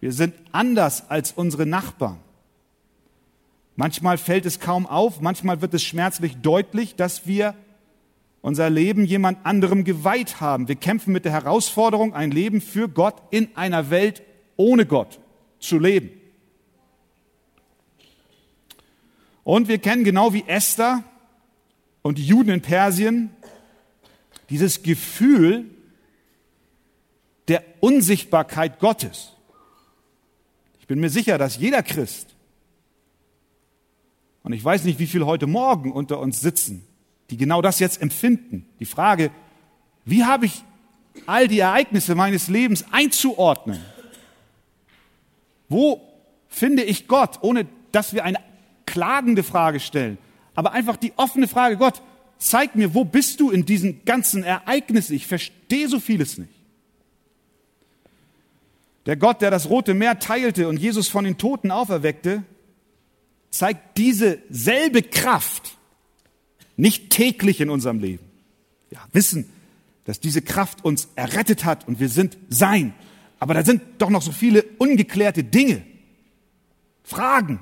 Wir 0.00 0.12
sind 0.12 0.34
anders 0.52 1.08
als 1.08 1.32
unsere 1.32 1.64
Nachbarn. 1.64 2.18
Manchmal 3.76 4.18
fällt 4.18 4.44
es 4.44 4.60
kaum 4.60 4.86
auf, 4.86 5.22
manchmal 5.22 5.62
wird 5.62 5.72
es 5.72 5.82
schmerzlich 5.82 6.36
deutlich, 6.42 6.96
dass 6.96 7.26
wir 7.26 7.54
unser 8.42 8.68
Leben 8.68 9.04
jemand 9.04 9.46
anderem 9.46 9.84
geweiht 9.84 10.40
haben. 10.40 10.68
Wir 10.68 10.76
kämpfen 10.76 11.12
mit 11.12 11.24
der 11.24 11.32
Herausforderung, 11.32 12.12
ein 12.12 12.32
Leben 12.32 12.60
für 12.60 12.88
Gott 12.88 13.22
in 13.30 13.56
einer 13.56 13.88
Welt 13.88 14.22
ohne 14.56 14.84
Gott 14.84 15.20
zu 15.60 15.78
leben. 15.78 16.10
Und 19.44 19.68
wir 19.68 19.78
kennen 19.78 20.04
genau 20.04 20.32
wie 20.32 20.44
Esther 20.46 21.02
und 22.02 22.18
die 22.18 22.26
Juden 22.26 22.50
in 22.50 22.62
Persien 22.62 23.30
dieses 24.50 24.82
Gefühl 24.82 25.70
der 27.48 27.64
Unsichtbarkeit 27.80 28.78
Gottes. 28.78 29.32
Ich 30.80 30.86
bin 30.86 31.00
mir 31.00 31.10
sicher, 31.10 31.38
dass 31.38 31.56
jeder 31.56 31.82
Christ, 31.82 32.34
und 34.42 34.52
ich 34.52 34.64
weiß 34.64 34.84
nicht, 34.84 34.98
wie 34.98 35.06
viele 35.06 35.26
heute 35.26 35.46
Morgen 35.46 35.92
unter 35.92 36.18
uns 36.18 36.40
sitzen, 36.40 36.84
die 37.32 37.38
genau 37.38 37.62
das 37.62 37.78
jetzt 37.78 38.02
empfinden. 38.02 38.66
Die 38.78 38.84
Frage, 38.84 39.30
wie 40.04 40.24
habe 40.24 40.44
ich 40.44 40.62
all 41.24 41.48
die 41.48 41.60
Ereignisse 41.60 42.14
meines 42.14 42.48
Lebens 42.48 42.84
einzuordnen? 42.92 43.80
Wo 45.70 46.02
finde 46.48 46.82
ich 46.82 47.08
Gott, 47.08 47.38
ohne 47.40 47.66
dass 47.90 48.12
wir 48.12 48.24
eine 48.24 48.38
klagende 48.84 49.42
Frage 49.42 49.80
stellen, 49.80 50.18
aber 50.54 50.72
einfach 50.72 50.98
die 50.98 51.14
offene 51.16 51.48
Frage, 51.48 51.78
Gott, 51.78 52.02
zeig 52.36 52.76
mir, 52.76 52.92
wo 52.92 53.02
bist 53.02 53.40
du 53.40 53.50
in 53.50 53.64
diesen 53.64 54.04
ganzen 54.04 54.44
Ereignissen? 54.44 55.14
Ich 55.14 55.26
verstehe 55.26 55.88
so 55.88 56.00
vieles 56.00 56.36
nicht. 56.36 56.52
Der 59.06 59.16
Gott, 59.16 59.40
der 59.40 59.50
das 59.50 59.70
Rote 59.70 59.94
Meer 59.94 60.18
teilte 60.18 60.68
und 60.68 60.76
Jesus 60.76 61.08
von 61.08 61.24
den 61.24 61.38
Toten 61.38 61.70
auferweckte, 61.70 62.42
zeigt 63.48 63.96
diese 63.96 64.38
selbe 64.50 65.02
Kraft 65.02 65.61
nicht 66.76 67.10
täglich 67.10 67.60
in 67.60 67.70
unserem 67.70 67.98
Leben. 68.00 68.24
Wir 68.90 69.00
wissen, 69.12 69.48
dass 70.04 70.20
diese 70.20 70.42
Kraft 70.42 70.84
uns 70.84 71.08
errettet 71.14 71.64
hat 71.64 71.86
und 71.86 72.00
wir 72.00 72.08
sind 72.08 72.36
sein. 72.48 72.94
Aber 73.38 73.54
da 73.54 73.64
sind 73.64 73.82
doch 73.98 74.10
noch 74.10 74.22
so 74.22 74.32
viele 74.32 74.62
ungeklärte 74.78 75.44
Dinge, 75.44 75.82
Fragen. 77.02 77.60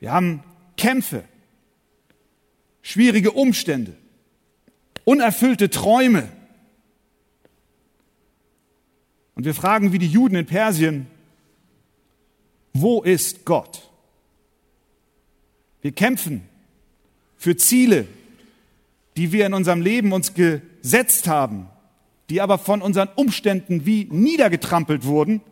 Wir 0.00 0.12
haben 0.12 0.42
Kämpfe, 0.76 1.24
schwierige 2.82 3.30
Umstände, 3.30 3.96
unerfüllte 5.04 5.70
Träume. 5.70 6.28
Und 9.34 9.44
wir 9.44 9.54
fragen 9.54 9.92
wie 9.92 10.00
die 10.00 10.08
Juden 10.08 10.34
in 10.34 10.46
Persien, 10.46 11.06
wo 12.72 13.02
ist 13.02 13.44
Gott? 13.44 13.91
Wir 15.82 15.92
kämpfen 15.92 16.42
für 17.36 17.56
Ziele, 17.56 18.06
die 19.16 19.32
wir 19.32 19.46
in 19.46 19.52
unserem 19.52 19.82
Leben 19.82 20.12
uns 20.12 20.32
gesetzt 20.32 21.28
haben, 21.28 21.68
die 22.30 22.40
aber 22.40 22.56
von 22.56 22.80
unseren 22.80 23.08
Umständen 23.16 23.84
wie 23.84 24.08
niedergetrampelt 24.10 25.04
wurden, 25.04 25.42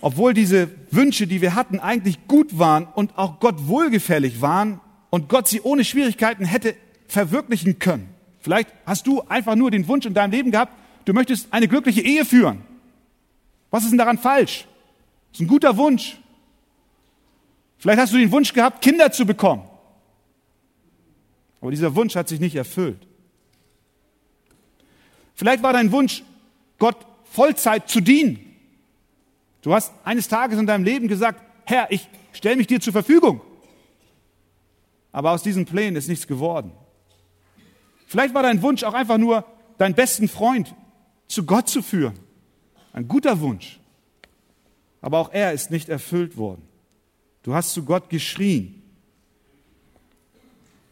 obwohl 0.00 0.32
diese 0.32 0.70
Wünsche, 0.92 1.26
die 1.26 1.40
wir 1.40 1.56
hatten, 1.56 1.80
eigentlich 1.80 2.28
gut 2.28 2.58
waren 2.58 2.86
und 2.86 3.18
auch 3.18 3.40
Gott 3.40 3.66
wohlgefällig 3.66 4.40
waren 4.40 4.80
und 5.10 5.28
Gott 5.28 5.48
sie 5.48 5.60
ohne 5.60 5.84
Schwierigkeiten 5.84 6.44
hätte 6.44 6.76
verwirklichen 7.08 7.80
können. 7.80 8.08
Vielleicht 8.38 8.68
hast 8.86 9.08
du 9.08 9.22
einfach 9.22 9.56
nur 9.56 9.72
den 9.72 9.88
Wunsch 9.88 10.06
in 10.06 10.14
deinem 10.14 10.30
Leben 10.30 10.52
gehabt, 10.52 10.72
du 11.04 11.12
möchtest 11.12 11.52
eine 11.52 11.66
glückliche 11.66 12.02
Ehe 12.02 12.24
führen. 12.24 12.62
Was 13.70 13.82
ist 13.82 13.90
denn 13.90 13.98
daran 13.98 14.18
falsch? 14.18 14.66
Das 15.32 15.40
ist 15.40 15.46
ein 15.46 15.48
guter 15.48 15.76
Wunsch. 15.76 16.18
Vielleicht 17.78 18.00
hast 18.00 18.12
du 18.12 18.18
den 18.18 18.32
Wunsch 18.32 18.52
gehabt, 18.52 18.82
Kinder 18.82 19.10
zu 19.12 19.24
bekommen. 19.24 19.68
Aber 21.60 21.70
dieser 21.70 21.94
Wunsch 21.94 22.16
hat 22.16 22.28
sich 22.28 22.40
nicht 22.40 22.56
erfüllt. 22.56 23.06
Vielleicht 25.34 25.62
war 25.62 25.72
dein 25.72 25.92
Wunsch, 25.92 26.24
Gott 26.78 26.96
Vollzeit 27.24 27.88
zu 27.88 28.00
dienen. 28.00 28.44
Du 29.62 29.72
hast 29.72 29.92
eines 30.04 30.28
Tages 30.28 30.58
in 30.58 30.66
deinem 30.66 30.84
Leben 30.84 31.08
gesagt, 31.08 31.42
Herr, 31.64 31.90
ich 31.90 32.08
stelle 32.32 32.56
mich 32.56 32.66
dir 32.66 32.80
zur 32.80 32.92
Verfügung. 32.92 33.40
Aber 35.12 35.32
aus 35.32 35.42
diesen 35.42 35.64
Plänen 35.64 35.96
ist 35.96 36.08
nichts 36.08 36.26
geworden. 36.26 36.72
Vielleicht 38.06 38.34
war 38.34 38.42
dein 38.42 38.62
Wunsch 38.62 38.84
auch 38.84 38.94
einfach 38.94 39.18
nur, 39.18 39.44
deinen 39.76 39.94
besten 39.94 40.28
Freund 40.28 40.74
zu 41.26 41.44
Gott 41.44 41.68
zu 41.68 41.82
führen. 41.82 42.18
Ein 42.92 43.06
guter 43.06 43.40
Wunsch. 43.40 43.78
Aber 45.00 45.18
auch 45.18 45.32
er 45.32 45.52
ist 45.52 45.70
nicht 45.70 45.88
erfüllt 45.88 46.36
worden. 46.36 46.67
Du 47.42 47.54
hast 47.54 47.72
zu 47.72 47.84
Gott 47.84 48.10
geschrien. 48.10 48.82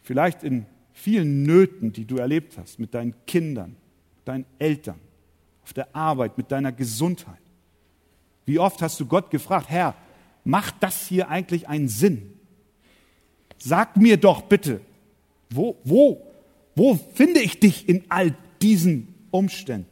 Vielleicht 0.03 0.43
in 0.43 0.67
vielen 0.93 1.43
Nöten, 1.43 1.93
die 1.93 2.05
du 2.05 2.17
erlebt 2.17 2.57
hast, 2.57 2.79
mit 2.79 2.95
deinen 2.95 3.15
Kindern, 3.27 3.77
deinen 4.25 4.47
Eltern, 4.59 5.01
auf 5.63 5.73
der 5.73 5.95
Arbeit, 5.95 6.39
mit 6.39 6.51
deiner 6.51 6.73
Gesundheit. 6.73 7.41
Wie 8.45 8.59
oft 8.59 8.81
hast 8.81 8.99
du 9.01 9.07
Gott 9.07 9.31
gefragt, 9.31 9.69
Herr, 9.69 9.95
macht 10.45 10.77
das 10.81 11.07
hier 11.07 11.29
eigentlich 11.29 11.69
einen 11.69 11.89
Sinn? 11.89 12.33
Sag 13.59 13.97
mir 13.97 14.17
doch 14.17 14.43
bitte, 14.43 14.81
wo, 15.51 15.77
wo, 15.85 16.23
wo 16.75 16.95
finde 17.15 17.41
ich 17.41 17.59
dich 17.59 17.89
in 17.89 18.05
all 18.09 18.35
diesen 18.63 19.15
Umständen? 19.31 19.89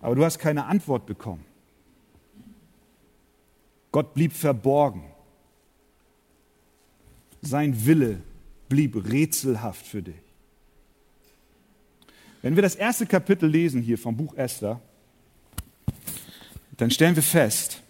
Aber 0.00 0.14
du 0.16 0.24
hast 0.24 0.38
keine 0.38 0.66
Antwort 0.66 1.06
bekommen. 1.06 1.44
Gott 3.92 4.14
blieb 4.14 4.32
verborgen. 4.32 5.04
Sein 7.42 7.86
Wille 7.86 8.22
blieb 8.68 8.96
rätselhaft 9.10 9.86
für 9.86 10.02
dich. 10.02 10.14
Wenn 12.40 12.56
wir 12.56 12.62
das 12.62 12.74
erste 12.74 13.06
Kapitel 13.06 13.48
lesen 13.48 13.82
hier 13.82 13.98
vom 13.98 14.16
Buch 14.16 14.34
Esther, 14.34 14.80
dann 16.78 16.90
stellen 16.90 17.14
wir 17.14 17.22
fest, 17.22 17.82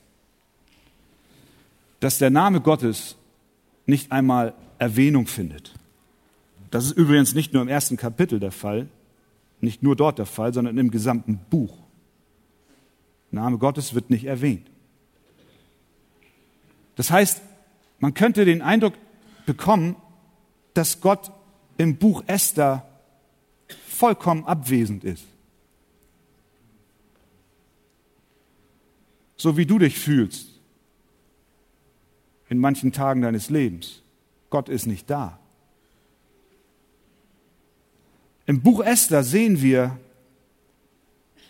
dass 2.01 2.19
der 2.19 2.31
Name 2.31 2.61
Gottes 2.61 3.17
nicht 3.87 4.11
einmal 4.11 4.55
Erwähnung 4.79 5.27
findet. 5.27 5.73
Das 6.71 6.85
ist 6.85 6.93
übrigens 6.93 7.35
nicht 7.35 7.53
nur 7.53 7.63
im 7.63 7.69
ersten 7.69 7.97
Kapitel 7.97 8.41
der 8.41 8.51
Fall, 8.51 8.89
nicht 9.61 9.83
nur 9.83 9.95
dort 9.95 10.19
der 10.19 10.27
Fall, 10.27 10.53
sondern 10.53 10.77
im 10.77 10.91
gesamten 10.91 11.39
Buch. 11.49 11.79
Name 13.31 13.59
Gottes 13.59 13.95
wird 13.95 14.11
nicht 14.11 14.25
erwähnt. 14.25 14.72
Das 16.97 17.11
heißt, 17.11 17.41
man 17.99 18.15
könnte 18.15 18.45
den 18.45 18.63
Eindruck 18.63 18.95
bekommen, 19.47 19.97
dass 20.75 21.01
Gott 21.01 21.31
im 21.79 21.97
Buch 21.97 22.23
Esther 22.27 22.87
vollkommen 23.89 24.45
abwesend 24.45 25.05
ist. 25.05 25.25
So 29.37 29.57
wie 29.57 29.67
du 29.67 29.79
dich 29.79 29.99
fühlst 29.99 30.49
in 32.49 32.59
manchen 32.59 32.93
Tagen 32.93 33.23
deines 33.23 33.49
Lebens. 33.49 34.03
Gott 34.51 34.69
ist 34.69 34.87
nicht 34.87 35.09
da. 35.09 35.39
Im 38.47 38.61
Buch 38.61 38.85
Esther 38.85 39.25
sehen 39.25 39.63
wir, 39.63 39.99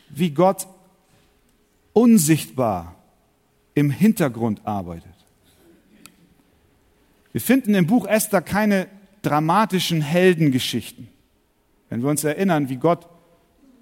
wie 0.09 0.31
Gott 0.31 0.67
unsichtbar 1.93 2.95
im 3.75 3.91
Hintergrund 3.91 4.65
arbeitet. 4.65 5.12
Wir 7.33 7.41
finden 7.41 7.75
im 7.75 7.87
Buch 7.87 8.07
Esther 8.07 8.43
keine 8.43 8.87
dramatischen 9.23 10.03
Heldengeschichten. 10.03 11.09
Wenn 11.89 12.03
wir 12.03 12.11
uns 12.11 12.25
erinnern, 12.25 12.69
wie 12.69 12.77
Gott 12.77 13.09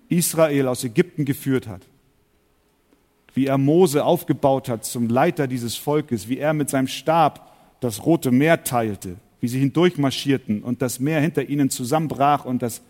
Israel 0.08 0.68
aus 0.68 0.84
Ägypten 0.84 1.24
geführt 1.24 1.66
hat, 1.66 1.82
wie 3.34 3.46
er 3.46 3.58
Mose 3.58 4.04
aufgebaut 4.04 4.68
hat 4.68 4.84
zum 4.84 5.08
Leiter 5.08 5.46
dieses 5.46 5.76
Volkes, 5.76 6.28
wie 6.28 6.38
er 6.38 6.52
mit 6.52 6.68
seinem 6.68 6.88
Stab 6.88 7.52
das 7.80 8.04
Rote 8.04 8.30
Meer 8.30 8.64
teilte, 8.64 9.16
wie 9.40 9.48
sie 9.48 9.60
hindurchmarschierten 9.60 10.62
und 10.62 10.82
das 10.82 11.00
Meer 11.00 11.20
hinter 11.20 11.48
ihnen 11.48 11.70
zusammenbrach 11.70 12.44
und 12.44 12.62
das, 12.62 12.82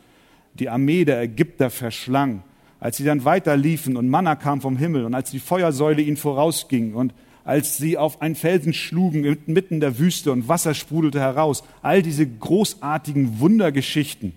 die 0.54 0.68
Armee 0.68 1.04
der 1.04 1.20
Ägypter 1.20 1.70
verschlang, 1.70 2.42
als 2.80 2.96
sie 2.96 3.04
dann 3.04 3.24
weiterliefen 3.24 3.96
und 3.96 4.08
Manna 4.08 4.34
kam 4.34 4.60
vom 4.60 4.76
Himmel 4.76 5.04
und 5.04 5.14
als 5.14 5.30
die 5.30 5.38
Feuersäule 5.38 6.02
ihnen 6.02 6.16
vorausging 6.16 6.94
und 6.94 7.14
als 7.50 7.78
sie 7.78 7.98
auf 7.98 8.22
einen 8.22 8.36
Felsen 8.36 8.72
schlugen 8.72 9.36
mitten 9.46 9.80
der 9.80 9.98
Wüste 9.98 10.30
und 10.30 10.46
Wasser 10.46 10.72
sprudelte 10.72 11.18
heraus. 11.18 11.64
All 11.82 12.00
diese 12.00 12.24
großartigen 12.24 13.40
Wundergeschichten, 13.40 14.34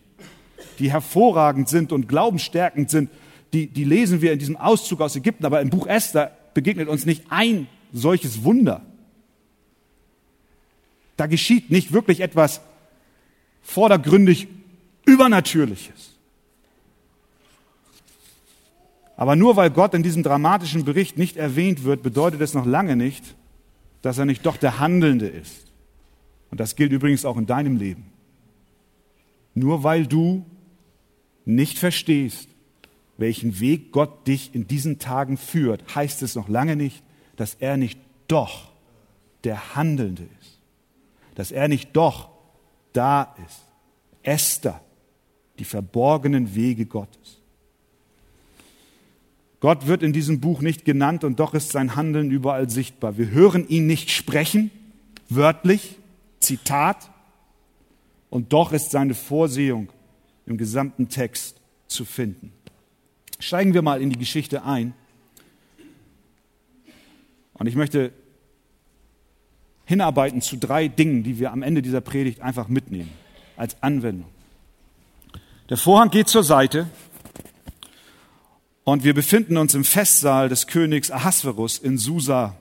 die 0.80 0.92
hervorragend 0.92 1.70
sind 1.70 1.92
und 1.92 2.10
glaubensstärkend 2.10 2.90
sind, 2.90 3.12
die, 3.54 3.68
die 3.68 3.84
lesen 3.84 4.24
wir 4.24 4.34
in 4.34 4.40
diesem 4.40 4.58
Auszug 4.58 5.00
aus 5.00 5.16
Ägypten, 5.16 5.46
aber 5.46 5.62
im 5.62 5.70
Buch 5.70 5.86
Esther 5.86 6.36
begegnet 6.56 6.90
uns 6.90 7.06
nicht 7.06 7.26
ein 7.30 7.68
solches 7.92 8.44
Wunder. 8.44 8.82
Da 11.16 11.28
geschieht 11.28 11.70
nicht 11.70 11.94
wirklich 11.94 12.22
etwas 12.22 12.62
vordergründig 13.62 14.48
Übernatürliches. 15.06 16.13
Aber 19.16 19.36
nur 19.36 19.56
weil 19.56 19.70
Gott 19.70 19.94
in 19.94 20.04
diesem 20.04 20.24
dramatischen 20.24 20.86
Bericht 20.86 21.18
nicht 21.18 21.38
erwähnt 21.38 21.84
wird, 21.84 22.02
bedeutet 22.02 22.42
es 22.42 22.54
noch 22.54 22.66
lange 22.66 22.96
nicht, 22.96 23.36
dass 24.02 24.18
er 24.18 24.26
nicht 24.26 24.46
doch 24.46 24.58
der 24.58 24.80
Handelnde 24.80 25.28
ist. 25.28 25.72
Und 26.52 26.60
das 26.60 26.76
gilt 26.76 26.92
übrigens 26.92 27.26
auch 27.26 27.38
in 27.38 27.46
deinem 27.46 27.78
Leben. 27.78 28.12
Nur 29.54 29.84
weil 29.84 30.08
du 30.08 30.46
nicht 31.46 31.78
verstehst, 31.78 32.50
welchen 33.18 33.60
Weg 33.60 33.92
Gott 33.92 34.28
dich 34.28 34.56
in 34.56 34.68
diesen 34.68 35.00
Tagen 35.00 35.38
führt, 35.38 35.96
heißt 35.96 36.24
es 36.24 36.36
noch 36.36 36.50
lange 36.50 36.76
nicht, 36.76 37.04
dass 37.36 37.56
er 37.56 37.78
nicht 37.78 38.00
doch 38.28 38.72
der 39.44 39.76
Handelnde 39.76 40.28
ist. 40.42 40.60
Dass 41.36 41.52
er 41.52 41.68
nicht 41.68 41.96
doch 41.96 42.30
da 42.94 43.36
ist. 43.46 43.62
Esther, 44.24 44.82
die 45.60 45.66
verborgenen 45.66 46.56
Wege 46.56 46.86
Gottes. 46.86 47.43
Gott 49.64 49.88
wird 49.88 50.04
in 50.04 50.12
diesem 50.12 50.42
Buch 50.42 50.60
nicht 50.60 50.84
genannt 50.84 51.24
und 51.24 51.40
doch 51.40 51.54
ist 51.54 51.72
sein 51.72 51.96
Handeln 51.96 52.32
überall 52.32 52.70
sichtbar. 52.70 53.18
Wir 53.18 53.30
hören 53.30 53.66
ihn 53.66 53.88
nicht 53.88 54.12
sprechen, 54.12 54.72
wörtlich, 55.30 55.96
Zitat, 56.42 57.10
und 58.30 58.52
doch 58.52 58.74
ist 58.74 58.92
seine 58.92 59.14
Vorsehung 59.14 59.88
im 60.46 60.58
gesamten 60.58 61.08
Text 61.08 61.62
zu 61.88 62.04
finden. 62.04 62.52
Steigen 63.40 63.74
wir 63.74 63.82
mal 63.82 64.02
in 64.02 64.10
die 64.10 64.20
Geschichte 64.20 64.66
ein. 64.66 64.94
Und 67.54 67.68
ich 67.68 67.76
möchte 67.78 68.12
hinarbeiten 69.86 70.42
zu 70.42 70.58
drei 70.58 70.90
Dingen, 70.90 71.24
die 71.24 71.40
wir 71.40 71.54
am 71.54 71.62
Ende 71.62 71.82
dieser 71.82 72.02
Predigt 72.02 72.42
einfach 72.42 72.68
mitnehmen 72.68 73.12
als 73.56 73.82
Anwendung. 73.82 74.30
Der 75.70 75.78
Vorhang 75.78 76.10
geht 76.10 76.28
zur 76.28 76.44
Seite 76.44 76.90
und 78.84 79.04
wir 79.04 79.14
befinden 79.14 79.58
uns 79.58 79.74
im 79.76 79.84
Festsaal 79.84 80.50
des 80.50 80.68
Königs 80.68 81.10
Ahasverus 81.10 81.78
in 81.78 81.98
Susa. 81.98 82.58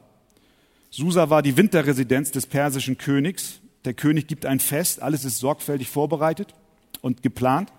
Susa 0.91 1.31
war 1.31 1.43
die 1.43 1.57
Winterresidenz 1.57 2.31
des 2.31 2.47
persischen 2.47 2.99
Königs. 2.99 3.61
Der 3.85 3.95
König 3.95 4.29
gibt 4.29 4.47
ein 4.47 4.61
Fest, 4.61 5.03
alles 5.03 5.25
ist 5.25 5.39
sorgfältig 5.39 5.89
vorbereitet 5.89 6.55
und 7.01 7.23
geplant. 7.23 7.73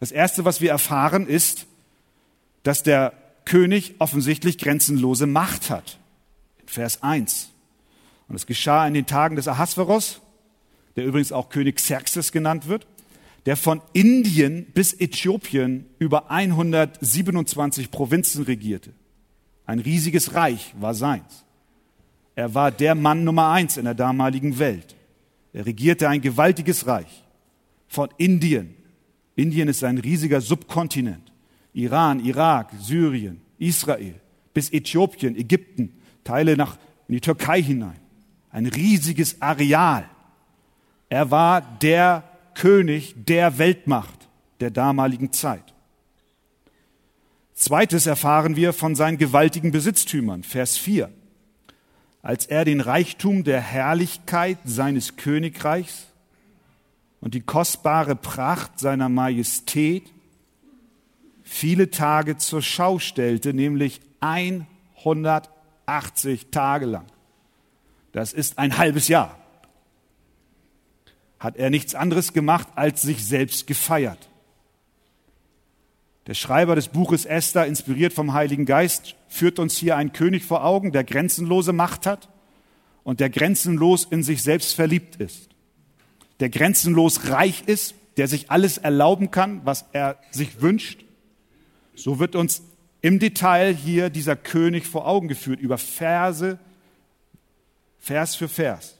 Das 0.00 0.10
Erste, 0.10 0.44
was 0.44 0.60
wir 0.60 0.70
erfahren, 0.70 1.26
ist, 1.26 1.66
dass 2.64 2.82
der 2.82 3.12
König 3.44 3.94
offensichtlich 3.98 4.58
grenzenlose 4.58 5.26
Macht 5.26 5.70
hat. 5.70 5.98
In 6.60 6.68
Vers 6.68 7.02
1. 7.02 7.50
Und 8.28 8.34
es 8.34 8.46
geschah 8.46 8.86
in 8.86 8.94
den 8.94 9.06
Tagen 9.06 9.36
des 9.36 9.46
Ahasveros, 9.46 10.20
der 10.96 11.04
übrigens 11.04 11.30
auch 11.32 11.50
König 11.50 11.76
Xerxes 11.76 12.32
genannt 12.32 12.66
wird, 12.66 12.86
der 13.46 13.56
von 13.56 13.80
Indien 13.92 14.66
bis 14.72 14.92
Äthiopien 14.92 15.86
über 15.98 16.30
127 16.30 17.90
Provinzen 17.90 18.44
regierte. 18.44 18.92
Ein 19.66 19.80
riesiges 19.80 20.34
Reich 20.34 20.74
war 20.78 20.94
seins. 20.94 21.44
Er 22.34 22.54
war 22.54 22.70
der 22.70 22.94
Mann 22.94 23.24
Nummer 23.24 23.50
eins 23.50 23.76
in 23.76 23.84
der 23.84 23.94
damaligen 23.94 24.58
Welt. 24.58 24.94
Er 25.52 25.66
regierte 25.66 26.08
ein 26.08 26.20
gewaltiges 26.20 26.86
Reich 26.86 27.24
von 27.88 28.08
Indien. 28.16 28.74
Indien 29.36 29.68
ist 29.68 29.84
ein 29.84 29.98
riesiger 29.98 30.40
Subkontinent. 30.40 31.32
Iran, 31.74 32.24
Irak, 32.24 32.70
Syrien, 32.80 33.40
Israel, 33.58 34.14
bis 34.54 34.72
Äthiopien, 34.72 35.36
Ägypten, 35.36 35.94
Teile 36.24 36.56
nach 36.56 36.76
in 37.08 37.14
die 37.14 37.20
Türkei 37.20 37.62
hinein. 37.62 37.98
Ein 38.50 38.66
riesiges 38.66 39.40
Areal. 39.40 40.08
Er 41.08 41.30
war 41.30 41.60
der 41.60 42.24
König 42.54 43.14
der 43.16 43.58
Weltmacht 43.58 44.28
der 44.60 44.70
damaligen 44.70 45.32
Zeit. 45.32 45.74
Zweites 47.54 48.06
erfahren 48.06 48.56
wir 48.56 48.72
von 48.72 48.94
seinen 48.94 49.18
gewaltigen 49.18 49.72
Besitztümern, 49.72 50.42
Vers 50.42 50.78
4. 50.78 51.10
Als 52.22 52.46
er 52.46 52.64
den 52.64 52.80
Reichtum 52.80 53.44
der 53.44 53.60
Herrlichkeit 53.60 54.58
seines 54.64 55.16
Königreichs 55.16 56.06
und 57.20 57.34
die 57.34 57.40
kostbare 57.40 58.16
Pracht 58.16 58.78
seiner 58.78 59.08
Majestät 59.08 60.12
viele 61.42 61.90
Tage 61.90 62.38
zur 62.38 62.62
Schau 62.62 62.98
stellte, 62.98 63.52
nämlich 63.52 64.00
180 64.20 66.50
Tage 66.50 66.86
lang. 66.86 67.04
Das 68.12 68.32
ist 68.32 68.58
ein 68.58 68.78
halbes 68.78 69.08
Jahr 69.08 69.41
hat 71.42 71.56
er 71.56 71.70
nichts 71.70 71.94
anderes 71.94 72.32
gemacht, 72.32 72.68
als 72.76 73.02
sich 73.02 73.24
selbst 73.24 73.66
gefeiert. 73.66 74.28
Der 76.28 76.34
Schreiber 76.34 76.76
des 76.76 76.88
Buches 76.88 77.24
Esther, 77.24 77.66
inspiriert 77.66 78.12
vom 78.12 78.32
Heiligen 78.32 78.64
Geist, 78.64 79.16
führt 79.28 79.58
uns 79.58 79.76
hier 79.76 79.96
einen 79.96 80.12
König 80.12 80.44
vor 80.44 80.64
Augen, 80.64 80.92
der 80.92 81.02
grenzenlose 81.02 81.72
Macht 81.72 82.06
hat 82.06 82.28
und 83.02 83.18
der 83.18 83.28
grenzenlos 83.28 84.04
in 84.04 84.22
sich 84.22 84.42
selbst 84.42 84.74
verliebt 84.74 85.16
ist. 85.16 85.48
Der 86.38 86.48
grenzenlos 86.48 87.28
reich 87.28 87.64
ist, 87.66 87.96
der 88.16 88.28
sich 88.28 88.50
alles 88.52 88.78
erlauben 88.78 89.32
kann, 89.32 89.62
was 89.64 89.86
er 89.92 90.18
sich 90.30 90.60
wünscht. 90.60 91.04
So 91.96 92.20
wird 92.20 92.36
uns 92.36 92.62
im 93.00 93.18
Detail 93.18 93.74
hier 93.74 94.10
dieser 94.10 94.36
König 94.36 94.86
vor 94.86 95.08
Augen 95.08 95.26
geführt, 95.26 95.58
über 95.58 95.76
Verse, 95.76 96.58
Vers 97.98 98.36
für 98.36 98.48
Vers. 98.48 98.96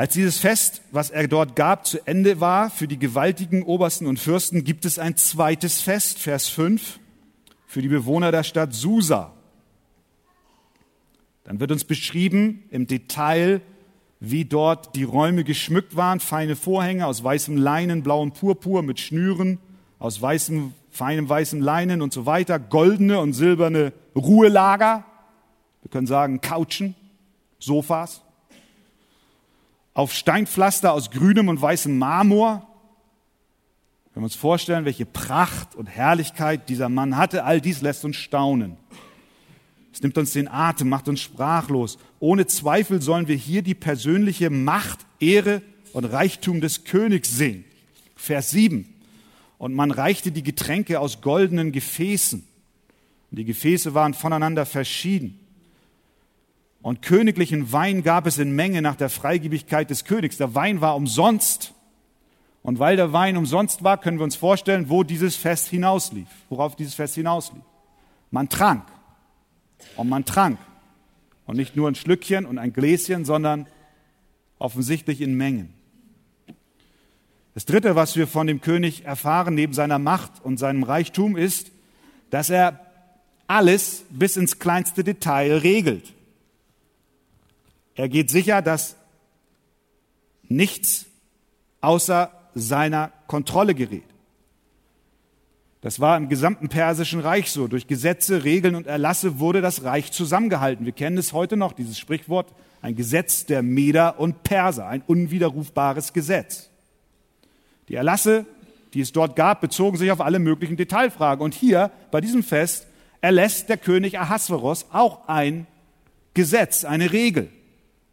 Als 0.00 0.14
dieses 0.14 0.38
Fest, 0.38 0.80
was 0.92 1.10
er 1.10 1.28
dort 1.28 1.56
gab, 1.56 1.86
zu 1.86 1.98
Ende 2.06 2.40
war 2.40 2.70
für 2.70 2.88
die 2.88 2.98
gewaltigen 2.98 3.62
Obersten 3.62 4.06
und 4.06 4.18
Fürsten, 4.18 4.64
gibt 4.64 4.86
es 4.86 4.98
ein 4.98 5.14
zweites 5.18 5.82
Fest, 5.82 6.18
Vers 6.20 6.48
5, 6.48 6.98
für 7.66 7.82
die 7.82 7.88
Bewohner 7.88 8.32
der 8.32 8.42
Stadt 8.42 8.72
Susa. 8.72 9.34
Dann 11.44 11.60
wird 11.60 11.70
uns 11.70 11.84
beschrieben 11.84 12.62
im 12.70 12.86
Detail, 12.86 13.60
wie 14.20 14.46
dort 14.46 14.96
die 14.96 15.04
Räume 15.04 15.44
geschmückt 15.44 15.94
waren, 15.96 16.18
feine 16.18 16.56
Vorhänge 16.56 17.04
aus 17.04 17.22
weißem 17.22 17.58
Leinen, 17.58 18.02
blauem 18.02 18.32
Purpur 18.32 18.82
mit 18.82 19.00
Schnüren, 19.00 19.58
aus 19.98 20.22
weißem, 20.22 20.72
feinem 20.90 21.28
weißem 21.28 21.60
Leinen 21.60 22.00
und 22.00 22.14
so 22.14 22.24
weiter, 22.24 22.58
goldene 22.58 23.20
und 23.20 23.34
silberne 23.34 23.92
Ruhelager, 24.16 25.04
wir 25.82 25.90
können 25.90 26.06
sagen 26.06 26.40
Couchen, 26.40 26.94
Sofas, 27.58 28.22
auf 29.94 30.12
Steinpflaster 30.12 30.92
aus 30.92 31.10
grünem 31.10 31.48
und 31.48 31.60
weißem 31.60 31.96
Marmor. 31.98 32.66
Wenn 34.14 34.22
wir 34.22 34.26
uns 34.26 34.34
vorstellen, 34.34 34.84
welche 34.84 35.06
Pracht 35.06 35.74
und 35.74 35.86
Herrlichkeit 35.86 36.68
dieser 36.68 36.88
Mann 36.88 37.16
hatte, 37.16 37.44
all 37.44 37.60
dies 37.60 37.80
lässt 37.80 38.04
uns 38.04 38.16
staunen. 38.16 38.76
Es 39.92 40.02
nimmt 40.02 40.18
uns 40.18 40.32
den 40.32 40.48
Atem, 40.48 40.88
macht 40.88 41.08
uns 41.08 41.20
sprachlos. 41.20 41.98
Ohne 42.20 42.46
Zweifel 42.46 43.02
sollen 43.02 43.28
wir 43.28 43.36
hier 43.36 43.62
die 43.62 43.74
persönliche 43.74 44.50
Macht, 44.50 45.00
Ehre 45.18 45.62
und 45.92 46.04
Reichtum 46.04 46.60
des 46.60 46.84
Königs 46.84 47.36
sehen. 47.36 47.64
Vers 48.14 48.50
7. 48.50 48.92
Und 49.58 49.74
man 49.74 49.90
reichte 49.90 50.30
die 50.30 50.42
Getränke 50.42 51.00
aus 51.00 51.20
goldenen 51.20 51.72
Gefäßen. 51.72 52.46
Und 53.30 53.38
die 53.38 53.44
Gefäße 53.44 53.94
waren 53.94 54.14
voneinander 54.14 54.64
verschieden. 54.64 55.39
Und 56.82 57.02
königlichen 57.02 57.72
Wein 57.72 58.02
gab 58.02 58.26
es 58.26 58.38
in 58.38 58.52
Menge 58.52 58.80
nach 58.80 58.96
der 58.96 59.10
Freigebigkeit 59.10 59.90
des 59.90 60.04
Königs. 60.04 60.38
Der 60.38 60.54
Wein 60.54 60.80
war 60.80 60.96
umsonst. 60.96 61.74
Und 62.62 62.78
weil 62.78 62.96
der 62.96 63.12
Wein 63.12 63.36
umsonst 63.36 63.84
war, 63.84 63.98
können 63.98 64.18
wir 64.18 64.24
uns 64.24 64.36
vorstellen, 64.36 64.88
wo 64.88 65.02
dieses 65.02 65.36
Fest 65.36 65.68
hinauslief, 65.68 66.28
worauf 66.48 66.76
dieses 66.76 66.94
Fest 66.94 67.14
hinauslief. 67.14 67.62
Man 68.30 68.48
trank. 68.48 68.84
Und 69.96 70.08
man 70.08 70.24
trank. 70.24 70.58
Und 71.46 71.56
nicht 71.56 71.76
nur 71.76 71.88
ein 71.88 71.94
Schlückchen 71.94 72.46
und 72.46 72.58
ein 72.58 72.72
Gläschen, 72.72 73.24
sondern 73.24 73.66
offensichtlich 74.58 75.20
in 75.20 75.34
Mengen. 75.34 75.74
Das 77.54 77.64
Dritte, 77.64 77.96
was 77.96 78.16
wir 78.16 78.26
von 78.26 78.46
dem 78.46 78.60
König 78.60 79.04
erfahren, 79.04 79.54
neben 79.54 79.72
seiner 79.72 79.98
Macht 79.98 80.44
und 80.44 80.58
seinem 80.58 80.82
Reichtum, 80.82 81.36
ist, 81.36 81.72
dass 82.30 82.48
er 82.48 82.80
alles 83.48 84.04
bis 84.10 84.36
ins 84.36 84.60
kleinste 84.60 85.02
Detail 85.02 85.58
regelt. 85.58 86.14
Er 88.00 88.08
geht 88.08 88.30
sicher, 88.30 88.62
dass 88.62 88.96
nichts 90.48 91.04
außer 91.82 92.30
seiner 92.54 93.12
Kontrolle 93.26 93.74
gerät. 93.74 94.04
Das 95.82 96.00
war 96.00 96.16
im 96.16 96.30
gesamten 96.30 96.70
persischen 96.70 97.20
Reich 97.20 97.50
so. 97.50 97.68
Durch 97.68 97.88
Gesetze, 97.88 98.42
Regeln 98.42 98.74
und 98.74 98.86
Erlasse 98.86 99.38
wurde 99.38 99.60
das 99.60 99.84
Reich 99.84 100.12
zusammengehalten. 100.12 100.86
Wir 100.86 100.94
kennen 100.94 101.18
es 101.18 101.34
heute 101.34 101.58
noch, 101.58 101.74
dieses 101.74 101.98
Sprichwort, 101.98 102.46
ein 102.80 102.96
Gesetz 102.96 103.44
der 103.44 103.60
Meder 103.60 104.18
und 104.18 104.44
Perser, 104.44 104.86
ein 104.86 105.02
unwiderrufbares 105.06 106.14
Gesetz. 106.14 106.70
Die 107.90 107.96
Erlasse, 107.96 108.46
die 108.94 109.02
es 109.02 109.12
dort 109.12 109.36
gab, 109.36 109.60
bezogen 109.60 109.98
sich 109.98 110.10
auf 110.10 110.22
alle 110.22 110.38
möglichen 110.38 110.78
Detailfragen. 110.78 111.44
Und 111.44 111.52
hier, 111.52 111.90
bei 112.10 112.22
diesem 112.22 112.44
Fest, 112.44 112.86
erlässt 113.20 113.68
der 113.68 113.76
König 113.76 114.18
Ahasveros 114.18 114.86
auch 114.90 115.28
ein 115.28 115.66
Gesetz, 116.32 116.86
eine 116.86 117.12
Regel 117.12 117.50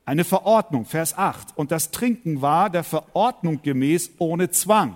eine 0.08 0.24
Verordnung, 0.24 0.86
Vers 0.86 1.17
8. 1.17 1.50
Und 1.58 1.70
das 1.70 1.91
Trinken 1.91 2.41
war 2.41 2.70
der 2.70 2.86
Verordnung 2.86 3.62
gemäß 3.62 4.12
ohne 4.20 4.50
Zwang. 4.50 4.96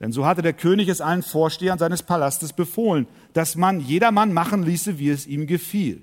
Denn 0.00 0.10
so 0.10 0.26
hatte 0.26 0.42
der 0.42 0.52
König 0.52 0.88
es 0.88 1.00
allen 1.00 1.22
Vorstehern 1.22 1.78
seines 1.78 2.02
Palastes 2.02 2.52
befohlen, 2.52 3.06
dass 3.34 3.54
man 3.54 3.80
jedermann 3.80 4.32
machen 4.32 4.64
ließe, 4.64 4.98
wie 4.98 5.10
es 5.10 5.28
ihm 5.28 5.46
gefiel. 5.46 6.02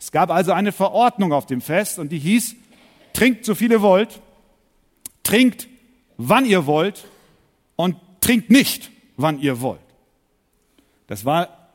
Es 0.00 0.10
gab 0.10 0.30
also 0.30 0.50
eine 0.50 0.72
Verordnung 0.72 1.32
auf 1.32 1.46
dem 1.46 1.60
Fest 1.60 2.00
und 2.00 2.10
die 2.10 2.18
hieß, 2.18 2.56
trinkt 3.12 3.44
so 3.44 3.54
viel 3.54 3.70
ihr 3.70 3.80
wollt, 3.80 4.20
trinkt 5.22 5.68
wann 6.16 6.44
ihr 6.44 6.66
wollt 6.66 7.06
und 7.76 7.96
trinkt 8.20 8.50
nicht, 8.50 8.90
wann 9.16 9.38
ihr 9.38 9.60
wollt. 9.60 9.78
Das 11.06 11.24
war 11.24 11.70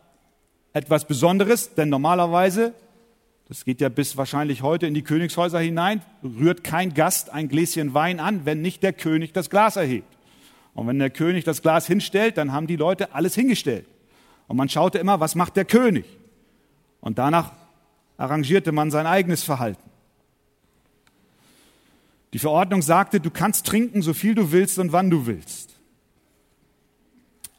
etwas 0.73 1.05
Besonderes, 1.05 1.73
denn 1.73 1.88
normalerweise, 1.88 2.73
das 3.49 3.65
geht 3.65 3.81
ja 3.81 3.89
bis 3.89 4.15
wahrscheinlich 4.15 4.62
heute 4.62 4.85
in 4.85 4.93
die 4.93 5.01
Königshäuser 5.01 5.59
hinein, 5.59 6.03
rührt 6.23 6.63
kein 6.63 6.93
Gast 6.93 7.31
ein 7.31 7.49
Gläschen 7.49 7.95
Wein 7.95 8.19
an, 8.19 8.45
wenn 8.45 8.62
nicht 8.62 8.83
der 8.83 8.93
König 8.93 9.33
das 9.33 9.49
Glas 9.49 9.75
erhebt. 9.75 10.17
Und 10.75 10.85
wenn 10.85 10.99
der 10.99 11.09
König 11.09 11.45
das 11.45 11.63
Glas 11.63 11.88
hinstellt, 11.88 12.38
dann 12.38 12.51
haben 12.51 12.67
die 12.67 12.75
Leute 12.75 13.15
alles 13.15 13.33
hingestellt. 13.33 13.88
Und 14.47 14.55
man 14.55 14.69
schaute 14.69 14.99
immer, 14.99 15.19
was 15.19 15.33
macht 15.33 15.55
der 15.55 15.65
König? 15.65 16.05
Und 17.01 17.17
danach 17.17 17.53
arrangierte 18.17 18.71
man 18.71 18.91
sein 18.91 19.07
eigenes 19.07 19.43
Verhalten. 19.43 19.89
Die 22.33 22.39
Verordnung 22.39 22.83
sagte, 22.83 23.19
du 23.19 23.31
kannst 23.31 23.65
trinken, 23.65 24.03
so 24.03 24.13
viel 24.13 24.35
du 24.35 24.51
willst 24.51 24.77
und 24.77 24.91
wann 24.91 25.09
du 25.09 25.25
willst. 25.25 25.75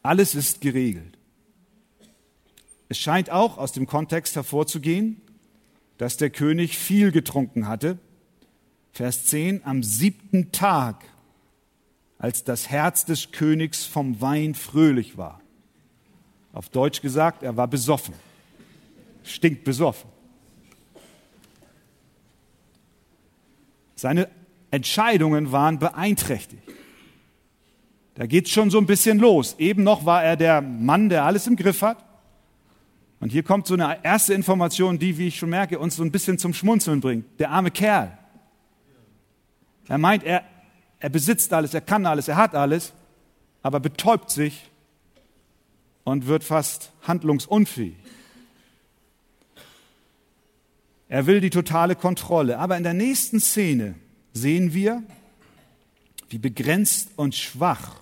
Alles 0.03 0.35
ist 0.35 0.61
geregelt. 0.61 1.17
Es 2.87 2.97
scheint 2.97 3.29
auch 3.29 3.57
aus 3.57 3.73
dem 3.73 3.87
Kontext 3.87 4.37
hervorzugehen, 4.37 5.21
dass 6.01 6.17
der 6.17 6.31
König 6.31 6.79
viel 6.79 7.11
getrunken 7.11 7.67
hatte. 7.67 7.99
Vers 8.91 9.25
10, 9.25 9.61
am 9.65 9.83
siebten 9.83 10.51
Tag, 10.51 11.05
als 12.17 12.43
das 12.43 12.71
Herz 12.71 13.05
des 13.05 13.31
Königs 13.31 13.85
vom 13.85 14.19
Wein 14.19 14.55
fröhlich 14.55 15.15
war. 15.15 15.41
Auf 16.53 16.69
Deutsch 16.69 17.03
gesagt, 17.03 17.43
er 17.43 17.55
war 17.55 17.67
besoffen, 17.67 18.15
stinkt 19.23 19.63
besoffen. 19.63 20.09
Seine 23.93 24.27
Entscheidungen 24.71 25.51
waren 25.51 25.77
beeinträchtigt. 25.77 26.63
Da 28.15 28.25
geht 28.25 28.47
es 28.47 28.51
schon 28.51 28.71
so 28.71 28.79
ein 28.79 28.87
bisschen 28.87 29.19
los. 29.19 29.55
Eben 29.59 29.83
noch 29.83 30.03
war 30.03 30.23
er 30.23 30.35
der 30.35 30.61
Mann, 30.61 31.09
der 31.09 31.25
alles 31.25 31.45
im 31.45 31.57
Griff 31.57 31.83
hat. 31.83 32.03
Und 33.21 33.31
hier 33.31 33.43
kommt 33.43 33.67
so 33.67 33.75
eine 33.75 34.03
erste 34.03 34.33
Information, 34.33 34.97
die, 34.97 35.17
wie 35.19 35.27
ich 35.27 35.37
schon 35.37 35.51
merke, 35.51 35.77
uns 35.77 35.95
so 35.95 36.03
ein 36.03 36.11
bisschen 36.11 36.39
zum 36.39 36.55
Schmunzeln 36.55 37.01
bringt. 37.01 37.39
Der 37.39 37.51
arme 37.51 37.69
Kerl. 37.69 38.17
Er 39.87 39.97
meint, 39.99 40.23
er, 40.23 40.43
er 40.99 41.09
besitzt 41.09 41.53
alles, 41.53 41.73
er 41.75 41.81
kann 41.81 42.05
alles, 42.07 42.27
er 42.27 42.35
hat 42.35 42.55
alles, 42.55 42.93
aber 43.61 43.79
betäubt 43.79 44.31
sich 44.31 44.71
und 46.03 46.25
wird 46.25 46.43
fast 46.43 46.91
handlungsunfähig. 47.03 47.95
Er 51.07 51.27
will 51.27 51.41
die 51.41 51.51
totale 51.51 51.95
Kontrolle. 51.95 52.57
Aber 52.57 52.75
in 52.75 52.83
der 52.83 52.93
nächsten 52.95 53.39
Szene 53.39 53.95
sehen 54.33 54.73
wir, 54.73 55.03
wie 56.29 56.39
begrenzt 56.39 57.09
und 57.17 57.35
schwach 57.35 57.97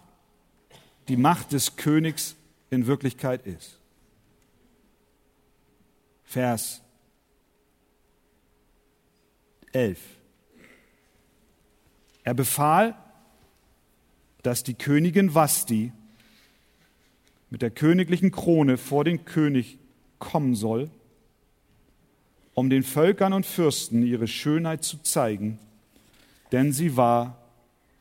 die 1.09 1.17
Macht 1.17 1.51
des 1.51 1.75
Königs 1.75 2.35
in 2.69 2.87
Wirklichkeit 2.87 3.45
ist. 3.45 3.78
Vers 6.29 6.83
11. 9.71 9.99
Er 12.23 12.35
befahl, 12.35 12.95
dass 14.43 14.61
die 14.61 14.75
Königin 14.75 15.33
Vasti 15.33 15.91
mit 17.49 17.63
der 17.63 17.71
königlichen 17.71 18.29
Krone 18.29 18.77
vor 18.77 19.03
den 19.05 19.25
König 19.25 19.79
kommen 20.19 20.53
soll, 20.53 20.91
um 22.53 22.69
den 22.69 22.83
Völkern 22.83 23.33
und 23.33 23.47
Fürsten 23.47 24.03
ihre 24.03 24.27
Schönheit 24.27 24.83
zu 24.83 25.01
zeigen, 25.01 25.57
denn 26.51 26.71
sie 26.71 26.95
war 26.95 27.41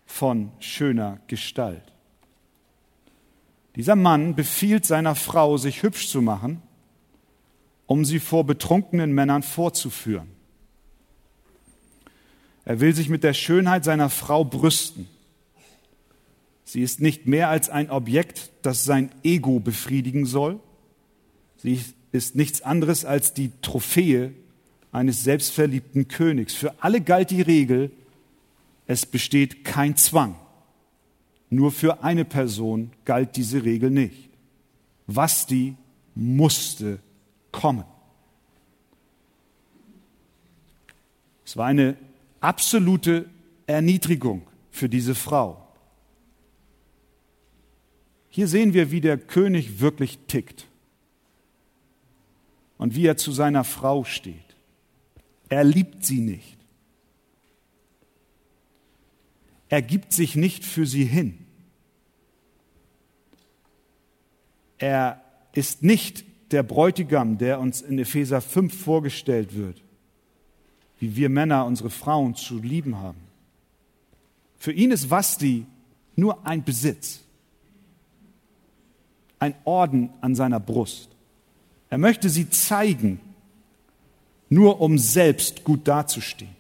von 0.05 0.53
schöner 0.59 1.19
Gestalt. 1.29 1.95
Dieser 3.75 3.97
Mann 3.97 4.35
befiehlt 4.35 4.85
seiner 4.85 5.15
Frau, 5.15 5.57
sich 5.57 5.83
hübsch 5.83 6.09
zu 6.09 6.21
machen, 6.21 6.61
um 7.89 8.05
sie 8.05 8.21
vor 8.21 8.45
betrunkenen 8.45 9.13
Männern 9.13 9.43
vorzuführen. 9.43 10.29
Er 12.67 12.81
will 12.81 12.95
sich 12.95 13.09
mit 13.09 13.25
der 13.25 13.33
Schönheit 13.33 13.83
seiner 13.83 14.11
Frau 14.11 14.45
brüsten. 14.45 15.09
Sie 16.65 16.83
ist 16.83 17.01
nicht 17.01 17.27
mehr 17.27 17.49
als 17.49 17.71
ein 17.71 17.91
Objekt, 17.91 18.51
das 18.61 18.85
sein 18.85 19.11
Ego 19.25 19.59
befriedigen 19.59 20.27
soll. 20.27 20.61
Sie 21.57 21.81
ist 22.13 22.37
nichts 22.37 22.61
anderes 22.61 23.07
als 23.07 23.33
die 23.33 23.53
Trophäe 23.63 24.35
eines 24.93 25.25
selbstverliebten 25.25 26.09
Königs. 26.09 26.53
Für 26.53 26.75
alle 26.85 27.01
galt 27.01 27.31
die 27.31 27.41
Regel, 27.41 27.91
es 28.87 29.07
besteht 29.07 29.65
kein 29.65 29.97
Zwang. 29.97 30.37
Nur 31.49 31.73
für 31.73 32.05
eine 32.05 32.27
Person 32.27 32.91
galt 33.07 33.37
diese 33.37 33.65
Regel 33.65 33.91
nicht. 33.91 34.29
Was 35.07 35.47
die 35.47 35.75
musste 36.15 37.01
kommen. 37.53 37.85
Es 41.45 41.57
war 41.57 41.67
eine 41.67 41.97
absolute 42.41 43.29
Erniedrigung 43.67 44.47
für 44.71 44.89
diese 44.89 45.15
Frau. 45.15 45.67
Hier 48.29 48.49
sehen 48.49 48.75
wir, 48.75 48.91
wie 48.91 49.01
der 49.01 49.19
König 49.19 49.81
wirklich 49.81 50.19
tickt 50.29 50.67
und 52.77 52.95
wie 52.95 53.07
er 53.07 53.17
zu 53.17 53.33
seiner 53.33 53.65
Frau 53.65 54.05
steht. 54.05 54.57
Er 55.49 55.65
liebt 55.65 56.05
sie 56.05 56.21
nicht. 56.21 56.59
Er 59.69 59.83
gibt 59.83 60.13
sich 60.13 60.37
nicht 60.37 60.65
für 60.65 60.87
sie 60.87 61.05
hin. 61.05 61.47
Er 64.79 65.23
ist 65.53 65.83
nicht 65.83 66.25
der 66.51 66.63
Bräutigam, 66.63 67.39
der 67.39 67.61
uns 67.61 67.81
in 67.83 67.99
Epheser 67.99 68.41
5 68.41 68.85
vorgestellt 68.85 69.55
wird, 69.55 69.83
wie 70.99 71.17
wir 71.17 71.29
Männer 71.29 71.67
unsere 71.67 71.91
Frauen 71.91 72.35
zu 72.35 72.59
lieben 72.59 72.99
haben. 72.99 73.19
Für 74.59 74.73
ihn 74.73 74.91
ist 74.91 75.11
Vasti 75.11 75.67
nur 76.17 76.47
ein 76.47 76.65
Besitz, 76.65 77.21
ein 79.39 79.55
Orden 79.65 80.11
an 80.21 80.35
seiner 80.35 80.59
Brust. 80.59 81.11
Er 81.91 81.99
möchte 81.99 82.29
sie 82.29 82.51
zeigen, 82.51 83.21
nur 84.49 84.81
um 84.81 84.99
selbst 84.99 85.65
gut 85.65 85.87
dazustehen. 85.87 86.57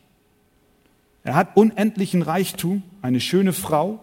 Er 1.25 1.35
hat 1.35 1.57
unendlichen 1.57 2.23
Reichtum, 2.23 2.83
eine 3.03 3.21
schöne 3.21 3.53
Frau, 3.53 4.01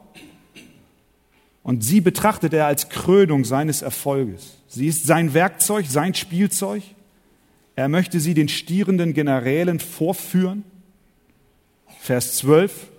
und 1.66 1.84
sie 1.84 2.00
betrachtet 2.00 2.54
er 2.54 2.68
als 2.68 2.90
Krönung 2.90 3.44
seines 3.44 3.82
Erfolges. 3.82 4.58
Sie 4.68 4.86
ist 4.86 5.08
sein 5.08 5.34
Werkzeug, 5.34 5.88
sein 5.90 6.14
Spielzeug. 6.14 6.84
Er 7.76 7.90
möchte 7.90 8.20
sie 8.20 8.36
den 8.36 8.50
stierenden 8.50 9.16
Generälen 9.16 9.80
vorführen. 9.80 10.64
Vers 12.02 12.38
12. 12.38 12.92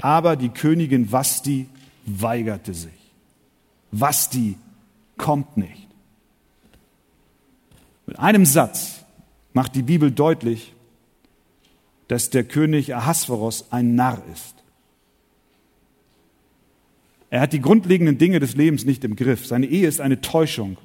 Aber 0.00 0.36
die 0.36 0.48
Königin 0.48 1.12
Vasti 1.12 1.68
weigerte 2.06 2.72
sich. 2.72 3.12
Vasti 3.90 4.56
kommt 5.18 5.58
nicht. 5.58 5.86
Mit 8.06 8.18
einem 8.18 8.46
Satz 8.46 9.04
macht 9.52 9.74
die 9.74 9.82
Bibel 9.82 10.10
deutlich, 10.10 10.72
dass 12.08 12.30
der 12.30 12.44
König 12.44 12.94
Ahasveros 12.94 13.66
ein 13.70 13.94
Narr 13.96 14.22
ist. 14.32 14.61
Er 17.32 17.40
hat 17.40 17.54
die 17.54 17.62
grundlegenden 17.62 18.18
Dinge 18.18 18.40
des 18.40 18.56
Lebens 18.56 18.84
nicht 18.84 19.04
im 19.04 19.16
Griff. 19.16 19.46
Seine 19.46 19.64
Ehe 19.64 19.88
ist 19.88 20.02
eine 20.02 20.20
Täuschung 20.20 20.76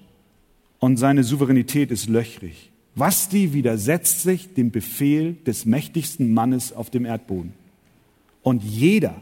und 0.79 0.95
seine 0.95 1.25
Souveränität 1.25 1.91
ist 1.91 2.07
löchrig. 2.07 2.71
Vasti 2.95 3.51
widersetzt 3.51 4.21
sich 4.21 4.53
dem 4.53 4.71
Befehl 4.71 5.33
des 5.45 5.65
mächtigsten 5.65 6.33
Mannes 6.33 6.71
auf 6.71 6.89
dem 6.89 7.03
Erdboden. 7.03 7.51
Und 8.43 8.63
jeder 8.63 9.21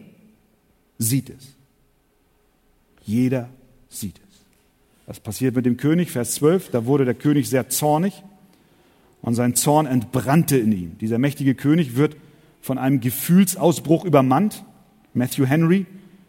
sieht 1.00 1.32
es. 1.32 1.56
Jeder 3.04 3.50
sieht 3.90 4.18
es. 4.18 4.36
Was 5.08 5.20
passiert 5.20 5.56
mit 5.56 5.66
dem 5.66 5.78
König? 5.78 6.12
Vers 6.12 6.36
12, 6.36 6.70
da 6.70 6.86
wurde 6.86 7.06
der 7.06 7.16
König 7.16 7.50
sehr 7.50 7.70
zornig 7.70 8.22
und 9.24 9.34
sein 9.34 9.56
Zorn 9.56 9.88
entbrannte 9.88 10.58
in 10.58 10.72
ihm. 10.72 10.98
Dieser 11.00 11.18
mächtige 11.18 11.56
König 11.56 11.96
wird 11.96 12.18
von 12.62 12.78
einem 12.78 13.00
Gefühlsausbruch 13.00 14.06
übermannt. 14.06 14.64
Matthew 15.16 15.48
Henry 15.48 15.88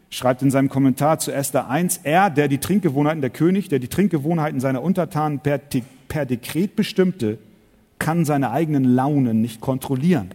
schreibt 0.09 0.41
in 0.41 0.51
seinem 0.51 0.69
Kommentar 0.69 1.19
zu 1.19 1.31
Esther 1.31 1.69
1, 1.69 2.01
er, 2.03 2.29
der 2.29 2.47
die 2.47 2.59
Trinkgewohnheiten, 2.59 3.21
der 3.21 3.29
König, 3.29 3.69
der 3.69 3.79
die 3.79 3.87
Trinkgewohnheiten 3.87 4.59
seiner 4.59 4.81
Untertanen 4.81 5.39
per, 5.39 5.59
per 6.07 6.25
Dekret 6.25 6.75
bestimmte, 6.75 7.37
kann 7.99 8.25
seine 8.25 8.51
eigenen 8.51 8.83
Launen 8.83 9.41
nicht 9.41 9.59
kontrollieren. 9.59 10.29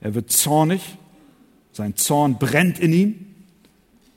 Er 0.00 0.14
wird 0.14 0.30
zornig, 0.30 0.96
sein 1.72 1.96
Zorn 1.96 2.38
brennt 2.38 2.78
in 2.78 2.92
ihm 2.92 3.28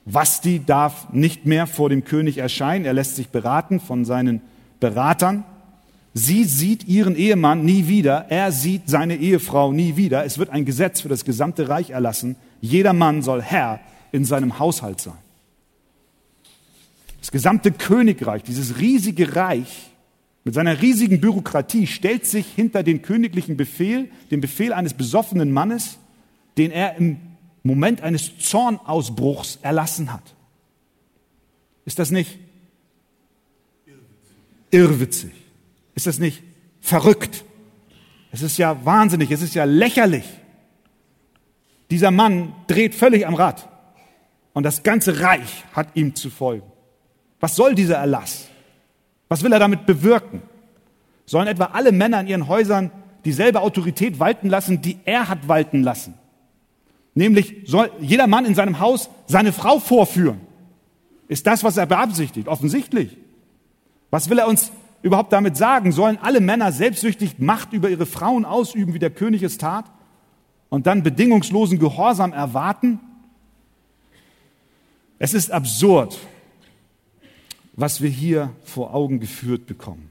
Vasti 0.05 0.61
darf 0.65 1.11
nicht 1.13 1.45
mehr 1.45 1.67
vor 1.67 1.89
dem 1.89 2.03
König 2.03 2.37
erscheinen. 2.37 2.85
Er 2.85 2.93
lässt 2.93 3.15
sich 3.15 3.29
beraten 3.29 3.79
von 3.79 4.03
seinen 4.05 4.41
Beratern. 4.79 5.43
Sie 6.13 6.43
sieht 6.43 6.87
ihren 6.87 7.15
Ehemann 7.15 7.63
nie 7.63 7.87
wieder. 7.87 8.25
Er 8.29 8.51
sieht 8.51 8.89
seine 8.89 9.15
Ehefrau 9.15 9.71
nie 9.71 9.95
wieder. 9.97 10.25
Es 10.25 10.39
wird 10.39 10.49
ein 10.49 10.65
Gesetz 10.65 11.01
für 11.01 11.09
das 11.09 11.23
gesamte 11.23 11.69
Reich 11.69 11.91
erlassen. 11.91 12.35
Jeder 12.61 12.93
Mann 12.93 13.21
soll 13.21 13.41
Herr 13.41 13.79
in 14.11 14.23
seinem 14.23 14.59
Haushalt 14.59 15.01
sein. 15.01 15.17
Das 17.19 17.31
gesamte 17.31 17.71
Königreich, 17.71 18.43
dieses 18.43 18.79
riesige 18.79 19.35
Reich 19.35 19.91
mit 20.43 20.55
seiner 20.55 20.81
riesigen 20.81 21.21
Bürokratie 21.21 21.85
stellt 21.85 22.25
sich 22.25 22.47
hinter 22.47 22.81
den 22.81 23.01
königlichen 23.01 23.57
Befehl, 23.57 24.09
den 24.31 24.41
Befehl 24.41 24.73
eines 24.73 24.93
besoffenen 24.93 25.51
Mannes, 25.51 25.99
den 26.57 26.71
er 26.71 26.95
im 26.95 27.17
Moment 27.63 28.01
eines 28.01 28.37
Zornausbruchs 28.39 29.59
erlassen 29.61 30.11
hat. 30.11 30.33
Ist 31.85 31.99
das 31.99 32.09
nicht 32.09 32.39
irrwitzig? 34.71 35.31
Ist 35.93 36.07
das 36.07 36.17
nicht 36.17 36.41
verrückt? 36.79 37.43
Es 38.31 38.41
ist 38.41 38.57
ja 38.57 38.83
wahnsinnig, 38.83 39.29
es 39.29 39.41
ist 39.41 39.53
ja 39.53 39.65
lächerlich. 39.65 40.25
Dieser 41.91 42.09
Mann 42.09 42.53
dreht 42.67 42.95
völlig 42.95 43.27
am 43.27 43.35
Rad 43.35 43.67
und 44.53 44.63
das 44.63 44.81
ganze 44.81 45.19
Reich 45.19 45.65
hat 45.73 45.89
ihm 45.93 46.15
zu 46.15 46.29
folgen. 46.29 46.65
Was 47.41 47.57
soll 47.57 47.75
dieser 47.75 47.97
Erlass? 47.97 48.47
Was 49.27 49.43
will 49.43 49.51
er 49.51 49.59
damit 49.59 49.85
bewirken? 49.85 50.41
Sollen 51.25 51.47
etwa 51.47 51.65
alle 51.65 51.91
Männer 51.91 52.21
in 52.21 52.27
ihren 52.27 52.47
Häusern 52.47 52.91
dieselbe 53.25 53.59
Autorität 53.59 54.19
walten 54.19 54.47
lassen, 54.47 54.81
die 54.81 54.99
er 55.03 55.27
hat 55.27 55.49
walten 55.49 55.83
lassen? 55.83 56.13
Nämlich 57.13 57.63
soll 57.65 57.91
jeder 57.99 58.27
Mann 58.27 58.45
in 58.45 58.55
seinem 58.55 58.79
Haus 58.79 59.09
seine 59.27 59.51
Frau 59.51 59.79
vorführen. 59.79 60.39
Ist 61.27 61.45
das, 61.45 61.61
was 61.63 61.75
er 61.75 61.87
beabsichtigt? 61.87 62.47
Offensichtlich. 62.47 63.17
Was 64.11 64.29
will 64.29 64.39
er 64.39 64.47
uns 64.47 64.71
überhaupt 65.01 65.33
damit 65.33 65.57
sagen? 65.57 65.91
Sollen 65.91 66.17
alle 66.21 66.39
Männer 66.39 66.71
selbstsüchtig 66.71 67.39
Macht 67.39 67.73
über 67.73 67.89
ihre 67.89 68.05
Frauen 68.05 68.45
ausüben, 68.45 68.93
wie 68.93 68.99
der 68.99 69.09
König 69.09 69.43
es 69.43 69.57
tat? 69.57 69.85
Und 70.71 70.87
dann 70.87 71.03
bedingungslosen 71.03 71.79
Gehorsam 71.79 72.31
erwarten? 72.31 73.01
Es 75.19 75.33
ist 75.33 75.51
absurd, 75.51 76.17
was 77.73 78.01
wir 78.01 78.09
hier 78.09 78.55
vor 78.63 78.93
Augen 78.93 79.19
geführt 79.19 79.67
bekommen. 79.67 80.09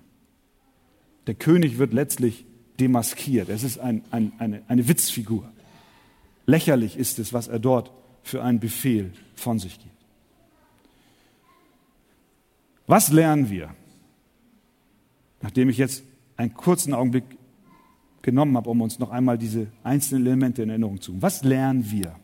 Der 1.26 1.34
König 1.34 1.78
wird 1.78 1.94
letztlich 1.94 2.44
demaskiert. 2.78 3.48
Es 3.48 3.62
ist 3.62 3.78
ein, 3.78 4.04
ein, 4.10 4.32
eine, 4.38 4.62
eine 4.68 4.86
Witzfigur. 4.86 5.50
Lächerlich 6.44 6.98
ist 6.98 7.18
es, 7.18 7.32
was 7.32 7.48
er 7.48 7.58
dort 7.58 7.90
für 8.22 8.42
einen 8.42 8.60
Befehl 8.60 9.14
von 9.36 9.58
sich 9.58 9.80
gibt. 9.80 9.94
Was 12.86 13.10
lernen 13.10 13.48
wir, 13.48 13.74
nachdem 15.40 15.70
ich 15.70 15.78
jetzt 15.78 16.02
einen 16.36 16.52
kurzen 16.52 16.92
Augenblick 16.92 17.24
genommen 18.22 18.56
habe, 18.56 18.70
um 18.70 18.80
uns 18.80 18.98
noch 18.98 19.10
einmal 19.10 19.38
diese 19.38 19.68
einzelnen 19.82 20.26
Elemente 20.26 20.62
in 20.62 20.70
Erinnerung 20.70 21.00
zu 21.00 21.12
tun? 21.12 21.22
Was 21.22 21.42
lernen 21.42 21.90
wir 21.90 22.14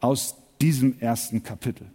aus 0.00 0.36
diesem 0.60 0.98
ersten 1.00 1.42
Kapitel? 1.42 1.86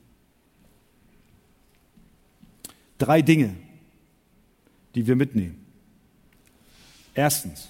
Drei 2.98 3.22
Dinge, 3.22 3.56
die 4.96 5.06
wir 5.06 5.16
mitnehmen. 5.16 5.64
Erstens, 7.14 7.70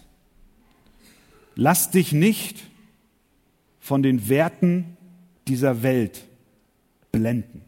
lass 1.56 1.92
dich 1.92 2.14
nicht 2.14 2.64
von 3.80 4.04
den 4.04 4.30
Werten 4.30 4.98
dieser 5.48 5.84
Welt 5.84 6.24
blenden. 7.12 7.62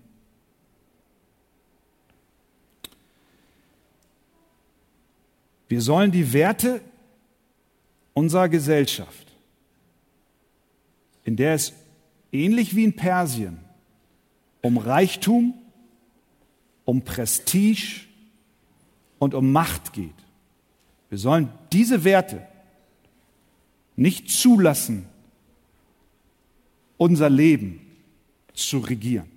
Wir 5.69 5.81
sollen 5.81 6.11
die 6.11 6.33
Werte 6.33 6.81
unserer 8.19 8.49
Gesellschaft, 8.49 9.27
in 11.23 11.37
der 11.37 11.53
es 11.53 11.71
ähnlich 12.33 12.75
wie 12.75 12.83
in 12.83 12.95
Persien 12.95 13.59
um 14.61 14.77
Reichtum, 14.77 15.53
um 16.83 17.01
Prestige 17.03 18.01
und 19.19 19.33
um 19.33 19.53
Macht 19.53 19.93
geht. 19.93 20.13
Wir 21.07 21.17
sollen 21.17 21.49
diese 21.71 22.03
Werte 22.03 22.45
nicht 23.95 24.29
zulassen, 24.29 25.05
unser 26.97 27.29
Leben 27.29 27.79
zu 28.53 28.79
regieren. 28.79 29.31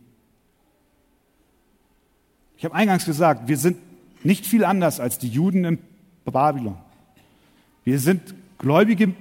Ich 2.57 2.65
habe 2.65 2.75
eingangs 2.75 3.05
gesagt, 3.05 3.47
wir 3.47 3.59
sind 3.59 3.79
nicht 4.25 4.45
viel 4.45 4.65
anders 4.65 4.99
als 4.99 5.19
die 5.19 5.29
Juden 5.29 5.65
in 5.65 5.79
Babylon. 6.25 6.79
Wir 7.85 8.01
sind 8.01 8.35
gläubige 8.63 9.13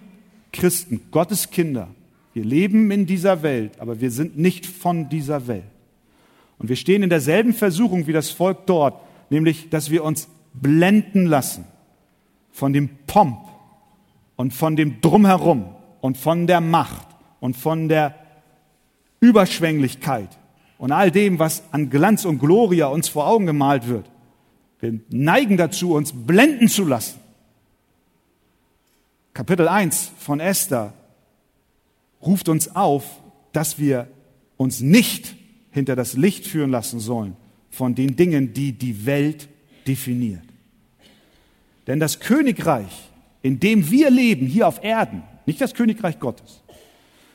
Christen, 0.54 1.02
Gottes 1.12 1.50
Kinder. 1.50 1.90
Wir 2.34 2.46
leben 2.46 2.90
in 2.92 3.06
dieser 3.06 3.44
Welt, 3.44 3.74
aber 3.80 4.00
wir 4.00 4.12
sind 4.12 4.38
nicht 4.38 4.66
von 4.66 5.10
dieser 5.10 5.48
Welt. 5.48 5.66
Und 6.58 6.70
wir 6.70 6.78
stehen 6.78 7.04
in 7.04 7.10
derselben 7.10 7.54
Versuchung 7.54 8.08
wie 8.08 8.14
das 8.14 8.30
Volk 8.30 8.66
dort, 8.68 9.02
nämlich, 9.30 9.70
dass 9.70 9.90
wir 9.90 10.04
uns 10.06 10.30
blenden 10.54 11.26
lassen 11.26 11.66
von 12.52 12.72
dem 12.72 12.90
Pomp 13.08 13.40
und 14.36 14.54
von 14.54 14.76
dem 14.76 15.02
Drumherum 15.02 15.66
und 16.02 16.18
von 16.18 16.48
der 16.48 16.62
Macht 16.62 17.08
und 17.40 17.58
von 17.58 17.90
der 17.90 18.16
Überschwänglichkeit 19.20 20.30
und 20.78 20.92
all 20.92 21.12
dem, 21.12 21.40
was 21.40 21.64
an 21.72 21.90
Glanz 21.90 22.26
und 22.26 22.40
Gloria 22.40 22.88
uns 22.88 23.10
vor 23.10 23.28
Augen 23.28 23.46
gemalt 23.46 23.88
wird. 23.88 24.10
Wir 24.80 25.00
neigen 25.10 25.58
dazu, 25.58 25.94
uns 25.94 26.12
blenden 26.14 26.68
zu 26.68 26.86
lassen. 26.86 27.21
Kapitel 29.34 29.67
1 29.67 30.12
von 30.17 30.39
Esther 30.39 30.94
ruft 32.22 32.50
uns 32.50 32.76
auf, 32.76 33.06
dass 33.54 33.80
wir 33.80 34.08
uns 34.58 34.82
nicht 34.82 35.36
hinter 35.72 35.96
das 35.96 36.13
Licht 36.13 36.46
führen 36.46 36.70
lassen 36.70 37.00
sollen 37.00 37.36
von 37.70 37.96
den 37.96 38.15
Dingen, 38.15 38.54
die 38.54 38.74
die 38.74 39.06
Welt 39.06 39.48
definiert. 39.88 40.44
Denn 41.88 42.00
das 42.00 42.20
Königreich, 42.20 43.10
in 43.41 43.60
dem 43.60 43.89
wir 43.89 44.10
leben, 44.10 44.46
hier 44.46 44.67
auf 44.67 44.84
Erden, 44.84 45.24
nicht 45.46 45.62
das 45.62 45.74
Königreich 45.74 46.20
Gottes, 46.20 46.62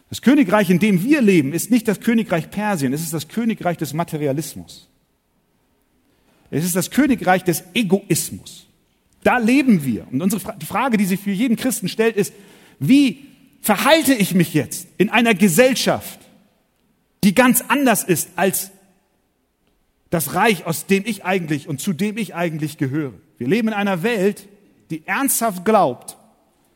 das 0.08 0.22
Königreich, 0.22 0.70
in 0.70 0.78
dem 0.78 1.02
wir 1.02 1.20
leben, 1.20 1.52
ist 1.52 1.70
nicht 1.70 1.88
das 1.88 2.00
Königreich 2.00 2.50
Persien, 2.50 2.92
es 2.92 3.02
ist 3.02 3.12
das 3.12 3.26
Königreich 3.26 3.76
des 3.76 3.92
Materialismus. 3.92 4.88
Es 6.50 6.64
ist 6.64 6.76
das 6.76 6.90
Königreich 6.90 7.42
des 7.42 7.64
Egoismus. 7.74 8.65
Da 9.26 9.38
leben 9.38 9.84
wir. 9.84 10.06
Und 10.12 10.22
unsere, 10.22 10.56
die 10.56 10.66
Frage, 10.66 10.96
die 10.96 11.04
sich 11.04 11.18
für 11.18 11.32
jeden 11.32 11.56
Christen 11.56 11.88
stellt, 11.88 12.14
ist, 12.14 12.32
wie 12.78 13.26
verhalte 13.60 14.14
ich 14.14 14.34
mich 14.34 14.54
jetzt 14.54 14.86
in 14.98 15.10
einer 15.10 15.34
Gesellschaft, 15.34 16.20
die 17.24 17.34
ganz 17.34 17.64
anders 17.66 18.04
ist 18.04 18.28
als 18.36 18.70
das 20.10 20.34
Reich, 20.34 20.64
aus 20.64 20.86
dem 20.86 21.02
ich 21.04 21.24
eigentlich 21.24 21.66
und 21.66 21.80
zu 21.80 21.92
dem 21.92 22.18
ich 22.18 22.36
eigentlich 22.36 22.78
gehöre. 22.78 23.14
Wir 23.36 23.48
leben 23.48 23.66
in 23.66 23.74
einer 23.74 24.04
Welt, 24.04 24.46
die 24.90 25.04
ernsthaft 25.08 25.64
glaubt, 25.64 26.16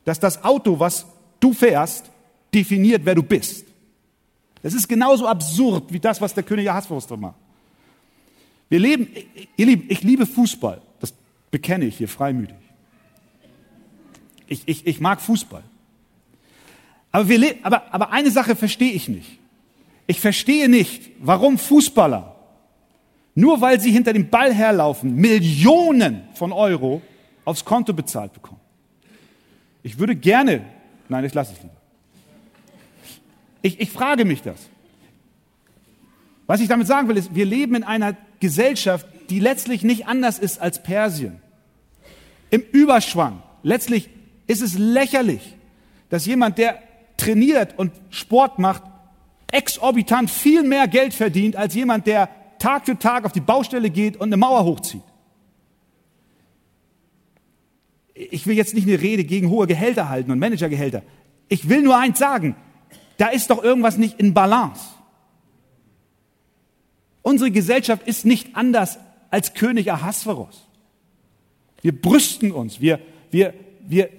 dass 0.04 0.18
das 0.18 0.42
Auto, 0.42 0.80
was 0.80 1.06
du 1.38 1.52
fährst, 1.52 2.10
definiert, 2.52 3.02
wer 3.04 3.14
du 3.14 3.22
bist. 3.22 3.64
Das 4.60 4.74
ist 4.74 4.88
genauso 4.88 5.28
absurd 5.28 5.92
wie 5.92 6.00
das, 6.00 6.20
was 6.20 6.34
der 6.34 6.42
König 6.42 6.68
Ahasverus 6.68 7.08
macht. 7.10 7.36
Wir 8.68 8.80
leben, 8.80 9.06
ihr 9.56 9.66
Lieben, 9.66 9.84
ich 9.88 10.02
liebe 10.02 10.26
Fußball. 10.26 10.82
Bekenne 11.50 11.86
ich 11.86 11.98
hier 11.98 12.08
freimütig. 12.08 12.56
Ich, 14.46 14.62
ich, 14.66 14.86
ich 14.86 15.00
mag 15.00 15.20
Fußball. 15.20 15.62
Aber, 17.12 17.28
wir, 17.28 17.54
aber, 17.62 17.92
aber 17.92 18.12
eine 18.12 18.30
Sache 18.30 18.56
verstehe 18.56 18.92
ich 18.92 19.08
nicht. 19.08 19.38
Ich 20.06 20.20
verstehe 20.20 20.68
nicht, 20.68 21.10
warum 21.20 21.56
Fußballer, 21.58 22.34
nur 23.34 23.60
weil 23.60 23.80
sie 23.80 23.92
hinter 23.92 24.12
dem 24.12 24.28
Ball 24.28 24.52
herlaufen, 24.52 25.14
Millionen 25.14 26.22
von 26.34 26.52
Euro 26.52 27.00
aufs 27.44 27.64
Konto 27.64 27.92
bezahlt 27.92 28.32
bekommen. 28.32 28.60
Ich 29.82 29.98
würde 29.98 30.16
gerne, 30.16 30.64
nein, 31.08 31.24
ich 31.24 31.32
lasse 31.32 31.52
es 31.52 31.62
lieber. 31.62 31.76
Ich, 33.62 33.80
ich 33.80 33.90
frage 33.90 34.24
mich 34.24 34.42
das. 34.42 34.68
Was 36.46 36.60
ich 36.60 36.68
damit 36.68 36.86
sagen 36.86 37.06
will, 37.08 37.16
ist, 37.16 37.34
wir 37.34 37.44
leben 37.44 37.76
in 37.76 37.84
einer 37.84 38.16
Gesellschaft, 38.40 39.06
die 39.30 39.38
letztlich 39.38 39.82
nicht 39.82 40.06
anders 40.06 40.38
ist 40.38 40.60
als 40.60 40.82
Persien. 40.82 41.40
Im 42.50 42.62
Überschwang. 42.72 43.42
Letztlich 43.62 44.10
ist 44.46 44.60
es 44.60 44.76
lächerlich, 44.76 45.56
dass 46.08 46.26
jemand, 46.26 46.58
der 46.58 46.82
trainiert 47.16 47.78
und 47.78 47.92
Sport 48.10 48.58
macht, 48.58 48.82
exorbitant 49.52 50.30
viel 50.30 50.62
mehr 50.62 50.88
Geld 50.88 51.14
verdient 51.14 51.56
als 51.56 51.74
jemand, 51.74 52.06
der 52.06 52.28
Tag 52.58 52.86
für 52.86 52.98
Tag 52.98 53.24
auf 53.24 53.32
die 53.32 53.40
Baustelle 53.40 53.90
geht 53.90 54.16
und 54.16 54.28
eine 54.28 54.36
Mauer 54.36 54.64
hochzieht. 54.64 55.02
Ich 58.14 58.46
will 58.46 58.56
jetzt 58.56 58.74
nicht 58.74 58.86
eine 58.86 59.00
Rede 59.00 59.24
gegen 59.24 59.48
hohe 59.48 59.66
Gehälter 59.66 60.08
halten 60.08 60.30
und 60.30 60.38
Managergehälter. 60.38 61.02
Ich 61.48 61.68
will 61.68 61.82
nur 61.82 61.96
eins 61.96 62.18
sagen. 62.18 62.56
Da 63.16 63.28
ist 63.28 63.50
doch 63.50 63.62
irgendwas 63.62 63.96
nicht 63.96 64.18
in 64.18 64.34
Balance. 64.34 64.82
Unsere 67.22 67.50
Gesellschaft 67.50 68.06
ist 68.06 68.24
nicht 68.24 68.56
anders 68.56 68.98
als 69.30 69.54
König 69.54 69.90
Ahasveros. 69.90 70.66
Wir 71.82 71.98
brüsten 71.98 72.52
uns, 72.52 72.80
wir, 72.80 73.00
wir, 73.30 73.54
wir 73.86 74.10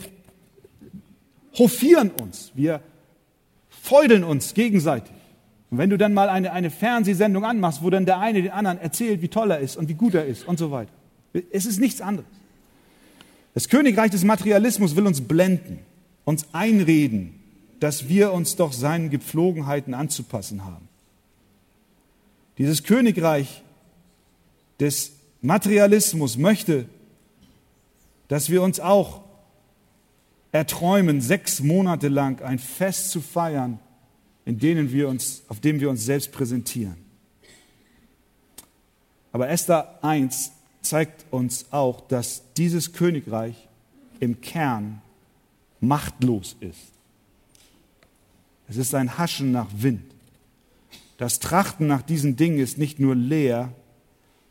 hofieren 1.58 2.12
uns, 2.12 2.52
wir 2.56 2.82
feudeln 3.70 4.24
uns 4.24 4.54
gegenseitig. 4.54 5.14
Und 5.70 5.78
wenn 5.78 5.90
du 5.90 5.98
dann 5.98 6.14
mal 6.14 6.30
eine, 6.30 6.52
eine 6.52 6.70
Fernsehsendung 6.70 7.46
anmachst, 7.46 7.82
wo 7.84 7.90
dann 7.90 8.06
der 8.06 8.20
eine 8.20 8.42
den 8.42 8.52
anderen 8.52 8.78
erzählt, 8.78 9.22
wie 9.22 9.30
toll 9.30 9.52
er 9.52 9.60
ist 9.60 9.78
und 9.78 9.90
wie 9.90 9.94
gut 9.94 10.14
er 10.16 10.26
ist 10.26 10.48
und 10.48 10.60
so 10.60 10.72
weiter. 10.72 10.92
Es 11.52 11.66
ist 11.66 11.80
nichts 11.80 12.02
anderes. 12.02 12.30
Das 13.54 13.70
Königreich 13.70 14.12
des 14.12 14.24
Materialismus 14.24 14.96
will 14.96 15.08
uns 15.08 15.22
blenden, 15.22 15.80
uns 16.26 16.46
einreden, 16.54 17.40
dass 17.80 18.10
wir 18.10 18.32
uns 18.34 18.56
doch 18.56 18.74
seinen 18.74 19.10
Gepflogenheiten 19.10 19.94
anzupassen 19.94 20.66
haben. 20.66 20.88
Dieses 22.58 22.84
Königreich 22.84 23.64
des 24.82 25.14
Materialismus 25.42 26.38
möchte, 26.38 26.90
dass 28.28 28.50
wir 28.50 28.62
uns 28.62 28.80
auch 28.80 29.22
erträumen, 30.52 31.22
sechs 31.22 31.62
Monate 31.62 32.08
lang 32.08 32.42
ein 32.42 32.60
Fest 32.60 33.12
zu 33.12 33.22
feiern, 33.22 33.80
in 34.44 34.60
denen 34.60 34.92
wir 34.92 35.08
uns, 35.08 35.44
auf 35.48 35.60
dem 35.60 35.80
wir 35.80 35.90
uns 35.90 36.04
selbst 36.04 36.32
präsentieren. 36.32 36.98
Aber 39.32 39.50
Esther 39.50 40.04
1 40.04 40.52
zeigt 40.82 41.26
uns 41.32 41.68
auch, 41.72 42.02
dass 42.02 42.42
dieses 42.58 42.92
Königreich 42.92 43.56
im 44.20 44.42
Kern 44.42 45.02
machtlos 45.80 46.58
ist. 46.60 46.92
Es 48.68 48.78
ist 48.78 48.96
ein 48.96 49.18
Haschen 49.18 49.52
nach 49.52 49.70
Wind. 49.78 50.04
Das 51.18 51.40
Trachten 51.40 51.88
nach 51.88 52.02
diesen 52.02 52.36
Dingen 52.36 52.60
ist 52.60 52.78
nicht 52.78 53.00
nur 53.00 53.16
leer, 53.16 53.74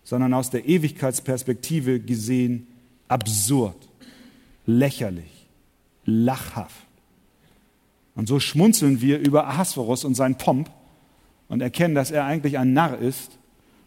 sondern 0.04 0.34
aus 0.34 0.50
der 0.50 0.68
Ewigkeitsperspektive 0.68 2.00
gesehen 2.00 2.66
absurd, 3.08 3.76
lächerlich, 4.66 5.46
lachhaft. 6.04 6.86
Und 8.14 8.26
so 8.26 8.40
schmunzeln 8.40 9.00
wir 9.00 9.18
über 9.18 9.46
Ahasverus 9.46 10.04
und 10.04 10.14
seinen 10.14 10.36
Pomp 10.36 10.70
und 11.48 11.60
erkennen, 11.60 11.94
dass 11.94 12.10
er 12.10 12.24
eigentlich 12.24 12.58
ein 12.58 12.72
Narr 12.72 12.98
ist. 12.98 13.38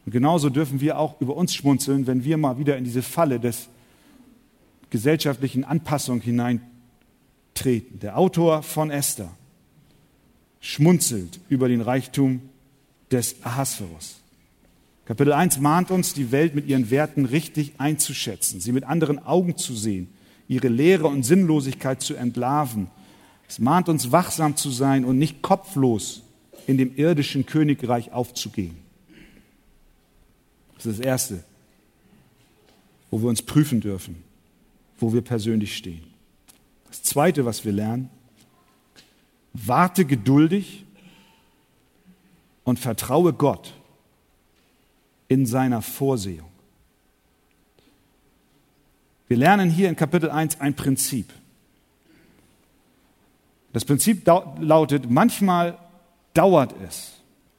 Und 0.05 0.11
genauso 0.11 0.49
dürfen 0.49 0.81
wir 0.81 0.97
auch 0.97 1.19
über 1.21 1.35
uns 1.35 1.53
schmunzeln, 1.53 2.07
wenn 2.07 2.23
wir 2.23 2.37
mal 2.37 2.57
wieder 2.57 2.77
in 2.77 2.83
diese 2.83 3.01
Falle 3.01 3.39
des 3.39 3.69
gesellschaftlichen 4.89 5.63
Anpassung 5.63 6.21
hineintreten. 6.21 7.99
Der 8.01 8.17
Autor 8.17 8.63
von 8.63 8.91
Esther 8.91 9.31
schmunzelt 10.59 11.39
über 11.49 11.67
den 11.67 11.81
Reichtum 11.81 12.41
des 13.11 13.35
Ahasverus. 13.43 14.22
Kapitel 15.05 15.33
1 15.33 15.59
mahnt 15.59 15.91
uns, 15.91 16.13
die 16.13 16.31
Welt 16.31 16.55
mit 16.55 16.67
ihren 16.67 16.89
Werten 16.89 17.25
richtig 17.25 17.73
einzuschätzen, 17.77 18.61
sie 18.61 18.71
mit 18.71 18.85
anderen 18.85 19.19
Augen 19.19 19.57
zu 19.57 19.75
sehen, 19.75 20.07
ihre 20.47 20.69
Leere 20.69 21.07
und 21.07 21.23
Sinnlosigkeit 21.23 22.01
zu 22.01 22.15
entlarven 22.15 22.89
es 23.53 23.59
mahnt 23.59 23.87
uns, 23.87 24.11
wachsam 24.11 24.55
zu 24.55 24.71
sein 24.71 25.05
und 25.05 25.19
nicht 25.19 25.43
kopflos 25.43 26.23
in 26.65 26.79
dem 26.79 26.95
irdischen 26.95 27.45
Königreich 27.45 28.11
aufzugehen. 28.11 28.75
Das 30.75 30.87
ist 30.87 30.99
das 30.99 31.05
Erste, 31.05 31.43
wo 33.11 33.21
wir 33.21 33.29
uns 33.29 33.43
prüfen 33.43 33.79
dürfen, 33.79 34.23
wo 34.99 35.13
wir 35.13 35.21
persönlich 35.21 35.77
stehen. 35.77 36.03
Das 36.87 37.03
Zweite, 37.03 37.45
was 37.45 37.63
wir 37.63 37.73
lernen, 37.73 38.09
warte 39.53 40.03
geduldig 40.05 40.85
und 42.63 42.79
vertraue 42.79 43.33
Gott 43.33 43.73
in 45.27 45.45
seiner 45.45 45.81
Vorsehung. 45.81 46.49
Wir 49.27 49.37
lernen 49.37 49.69
hier 49.69 49.89
in 49.89 49.95
Kapitel 49.95 50.29
1 50.29 50.61
ein 50.61 50.75
Prinzip. 50.75 51.33
Das 53.71 53.85
Prinzip 53.85 54.27
lautet, 54.59 55.09
manchmal 55.09 55.77
dauert 56.33 56.75
es, 56.87 57.13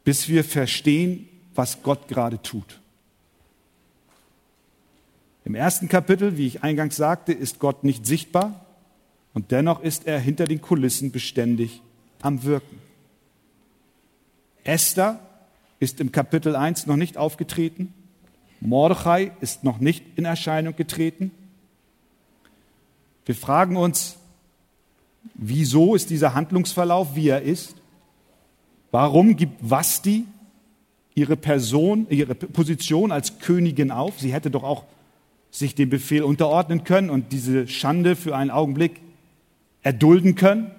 bis 0.04 0.28
wir 0.28 0.44
verstehen, 0.44 1.28
was 1.54 1.82
Gott 1.82 2.06
gerade 2.06 2.40
tut. 2.40 2.80
Im 5.44 5.54
ersten 5.54 5.88
Kapitel, 5.88 6.36
wie 6.38 6.46
ich 6.46 6.62
eingangs 6.62 6.96
sagte, 6.96 7.32
ist 7.32 7.58
Gott 7.58 7.84
nicht 7.84 8.06
sichtbar 8.06 8.64
und 9.34 9.50
dennoch 9.50 9.82
ist 9.82 10.06
er 10.06 10.18
hinter 10.18 10.44
den 10.44 10.60
Kulissen 10.60 11.10
beständig 11.10 11.82
am 12.22 12.44
Wirken. 12.44 12.78
Esther 14.62 15.20
ist 15.84 16.00
im 16.00 16.10
Kapitel 16.10 16.56
1 16.56 16.86
noch 16.86 16.96
nicht 16.96 17.16
aufgetreten. 17.16 17.94
Mordechai 18.60 19.30
ist 19.40 19.62
noch 19.62 19.78
nicht 19.78 20.04
in 20.16 20.24
Erscheinung 20.24 20.74
getreten. 20.74 21.30
Wir 23.26 23.34
fragen 23.34 23.76
uns, 23.76 24.16
Wieso 25.34 25.94
ist 25.94 26.10
dieser 26.10 26.34
Handlungsverlauf, 26.34 27.16
wie 27.16 27.28
er 27.28 27.42
ist? 27.42 27.74
Warum 28.90 29.36
gibt 29.36 29.58
Vasti 29.60 30.24
ihre 31.14 31.36
Person, 31.36 32.06
ihre 32.10 32.34
Position 32.34 33.10
als 33.10 33.38
Königin 33.38 33.90
auf? 33.90 34.20
Sie 34.20 34.32
hätte 34.32 34.50
doch 34.50 34.62
auch 34.62 34.84
sich 35.50 35.74
dem 35.74 35.88
Befehl 35.88 36.22
unterordnen 36.22 36.84
können 36.84 37.10
und 37.10 37.32
diese 37.32 37.66
Schande 37.66 38.16
für 38.16 38.36
einen 38.36 38.50
Augenblick 38.50 39.00
erdulden 39.82 40.34
können. 40.34 40.70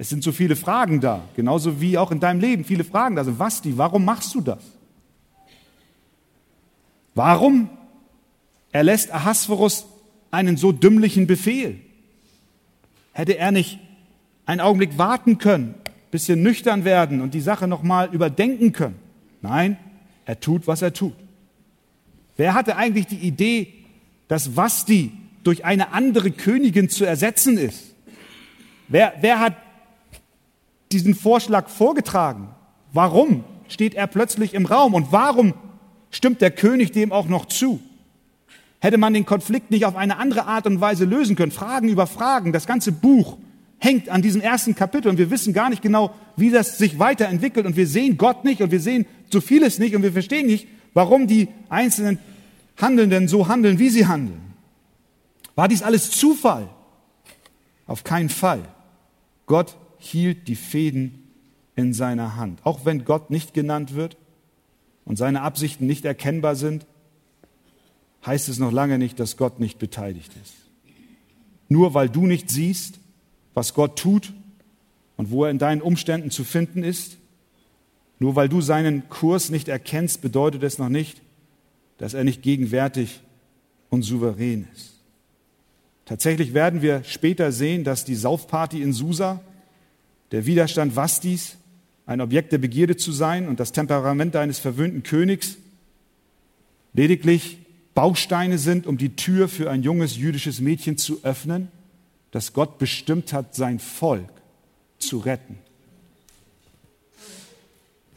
Es 0.00 0.08
sind 0.08 0.22
so 0.22 0.30
viele 0.30 0.54
Fragen 0.54 1.00
da, 1.00 1.24
genauso 1.34 1.80
wie 1.80 1.98
auch 1.98 2.12
in 2.12 2.20
deinem 2.20 2.40
Leben 2.40 2.64
viele 2.64 2.84
Fragen 2.84 3.16
da 3.16 3.24
sind. 3.24 3.40
Vasti, 3.40 3.76
warum 3.78 4.04
machst 4.04 4.32
du 4.32 4.40
das? 4.40 4.62
Warum 7.16 7.68
erlässt 8.70 9.12
Ahasverus 9.12 9.86
einen 10.30 10.56
so 10.56 10.70
dümmlichen 10.70 11.26
Befehl? 11.26 11.80
Hätte 13.12 13.36
er 13.38 13.50
nicht 13.50 13.80
einen 14.46 14.60
Augenblick 14.60 14.98
warten 14.98 15.38
können, 15.38 15.74
bisschen 16.12 16.44
nüchtern 16.44 16.84
werden 16.84 17.20
und 17.20 17.34
die 17.34 17.40
Sache 17.40 17.66
nochmal 17.66 18.08
überdenken 18.12 18.70
können? 18.70 19.00
Nein, 19.42 19.78
er 20.26 20.38
tut, 20.38 20.68
was 20.68 20.80
er 20.80 20.92
tut. 20.92 21.14
Wer 22.36 22.54
hatte 22.54 22.76
eigentlich 22.76 23.08
die 23.08 23.18
Idee, 23.18 23.74
dass 24.28 24.54
Vasti 24.54 25.10
durch 25.42 25.64
eine 25.64 25.90
andere 25.90 26.30
Königin 26.30 26.88
zu 26.88 27.04
ersetzen 27.04 27.58
ist? 27.58 27.96
Wer, 28.86 29.14
wer 29.22 29.40
hat 29.40 29.54
diesen 30.92 31.14
Vorschlag 31.14 31.68
vorgetragen? 31.68 32.48
Warum 32.92 33.44
steht 33.68 33.94
er 33.94 34.06
plötzlich 34.06 34.54
im 34.54 34.66
Raum 34.66 34.94
und 34.94 35.12
warum 35.12 35.54
stimmt 36.10 36.40
der 36.40 36.50
König 36.50 36.92
dem 36.92 37.12
auch 37.12 37.28
noch 37.28 37.46
zu? 37.46 37.80
Hätte 38.80 38.98
man 38.98 39.12
den 39.12 39.26
Konflikt 39.26 39.70
nicht 39.70 39.84
auf 39.84 39.96
eine 39.96 40.18
andere 40.18 40.46
Art 40.46 40.66
und 40.66 40.80
Weise 40.80 41.04
lösen 41.04 41.36
können? 41.36 41.52
Fragen 41.52 41.88
über 41.88 42.06
Fragen. 42.06 42.52
Das 42.52 42.66
ganze 42.66 42.92
Buch 42.92 43.36
hängt 43.78 44.08
an 44.08 44.22
diesem 44.22 44.40
ersten 44.40 44.74
Kapitel 44.74 45.08
und 45.08 45.18
wir 45.18 45.30
wissen 45.30 45.52
gar 45.52 45.68
nicht 45.70 45.82
genau, 45.82 46.14
wie 46.36 46.50
das 46.50 46.78
sich 46.78 46.98
weiterentwickelt 46.98 47.66
und 47.66 47.76
wir 47.76 47.86
sehen 47.86 48.18
Gott 48.18 48.44
nicht 48.44 48.62
und 48.62 48.70
wir 48.70 48.80
sehen 48.80 49.06
so 49.30 49.40
vieles 49.40 49.78
nicht 49.78 49.94
und 49.94 50.02
wir 50.02 50.12
verstehen 50.12 50.46
nicht, 50.46 50.68
warum 50.94 51.26
die 51.26 51.48
einzelnen 51.68 52.18
Handelnden 52.76 53.28
so 53.28 53.48
handeln, 53.48 53.78
wie 53.78 53.90
sie 53.90 54.06
handeln. 54.06 54.40
War 55.54 55.68
dies 55.68 55.82
alles 55.82 56.10
Zufall? 56.10 56.68
Auf 57.86 58.04
keinen 58.04 58.28
Fall. 58.28 58.62
Gott 59.46 59.76
hielt 59.98 60.48
die 60.48 60.56
Fäden 60.56 61.28
in 61.76 61.94
seiner 61.94 62.36
Hand. 62.36 62.60
Auch 62.64 62.84
wenn 62.84 63.04
Gott 63.04 63.30
nicht 63.30 63.54
genannt 63.54 63.94
wird 63.94 64.16
und 65.04 65.16
seine 65.16 65.42
Absichten 65.42 65.86
nicht 65.86 66.04
erkennbar 66.04 66.56
sind, 66.56 66.86
heißt 68.26 68.48
es 68.48 68.58
noch 68.58 68.72
lange 68.72 68.98
nicht, 68.98 69.20
dass 69.20 69.36
Gott 69.36 69.60
nicht 69.60 69.78
beteiligt 69.78 70.32
ist. 70.42 70.54
Nur 71.68 71.94
weil 71.94 72.08
du 72.08 72.26
nicht 72.26 72.50
siehst, 72.50 72.98
was 73.54 73.74
Gott 73.74 73.98
tut 73.98 74.32
und 75.16 75.30
wo 75.30 75.44
er 75.44 75.50
in 75.50 75.58
deinen 75.58 75.82
Umständen 75.82 76.30
zu 76.30 76.44
finden 76.44 76.82
ist, 76.82 77.18
nur 78.18 78.34
weil 78.36 78.48
du 78.48 78.60
seinen 78.60 79.08
Kurs 79.08 79.50
nicht 79.50 79.68
erkennst, 79.68 80.22
bedeutet 80.22 80.62
es 80.62 80.78
noch 80.78 80.88
nicht, 80.88 81.20
dass 81.98 82.14
er 82.14 82.24
nicht 82.24 82.42
gegenwärtig 82.42 83.20
und 83.90 84.02
souverän 84.02 84.66
ist. 84.74 84.94
Tatsächlich 86.04 86.54
werden 86.54 86.82
wir 86.82 87.04
später 87.04 87.52
sehen, 87.52 87.84
dass 87.84 88.04
die 88.04 88.14
Saufparty 88.14 88.82
in 88.82 88.92
Susa, 88.92 89.40
der 90.32 90.46
Widerstand 90.46 90.96
Vastis, 90.96 91.56
ein 92.06 92.20
Objekt 92.20 92.52
der 92.52 92.58
Begierde 92.58 92.96
zu 92.96 93.12
sein 93.12 93.48
und 93.48 93.60
das 93.60 93.72
Temperament 93.72 94.34
eines 94.36 94.58
verwöhnten 94.58 95.02
Königs 95.02 95.56
lediglich 96.94 97.58
Bausteine 97.94 98.58
sind, 98.58 98.86
um 98.86 98.96
die 98.96 99.16
Tür 99.16 99.48
für 99.48 99.70
ein 99.70 99.82
junges 99.82 100.16
jüdisches 100.16 100.60
Mädchen 100.60 100.98
zu 100.98 101.22
öffnen, 101.24 101.68
das 102.30 102.52
Gott 102.52 102.78
bestimmt 102.78 103.32
hat, 103.32 103.54
sein 103.54 103.78
Volk 103.78 104.30
zu 104.98 105.18
retten. 105.18 105.58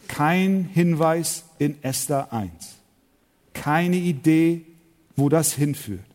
Kein 0.08 0.70
Hinweis 0.74 1.46
in 1.58 1.82
Esther 1.84 2.32
1. 2.34 2.52
Keine 3.54 3.96
Idee, 3.98 4.62
wo 5.16 5.30
das 5.30 5.54
hinführt. 5.54 6.06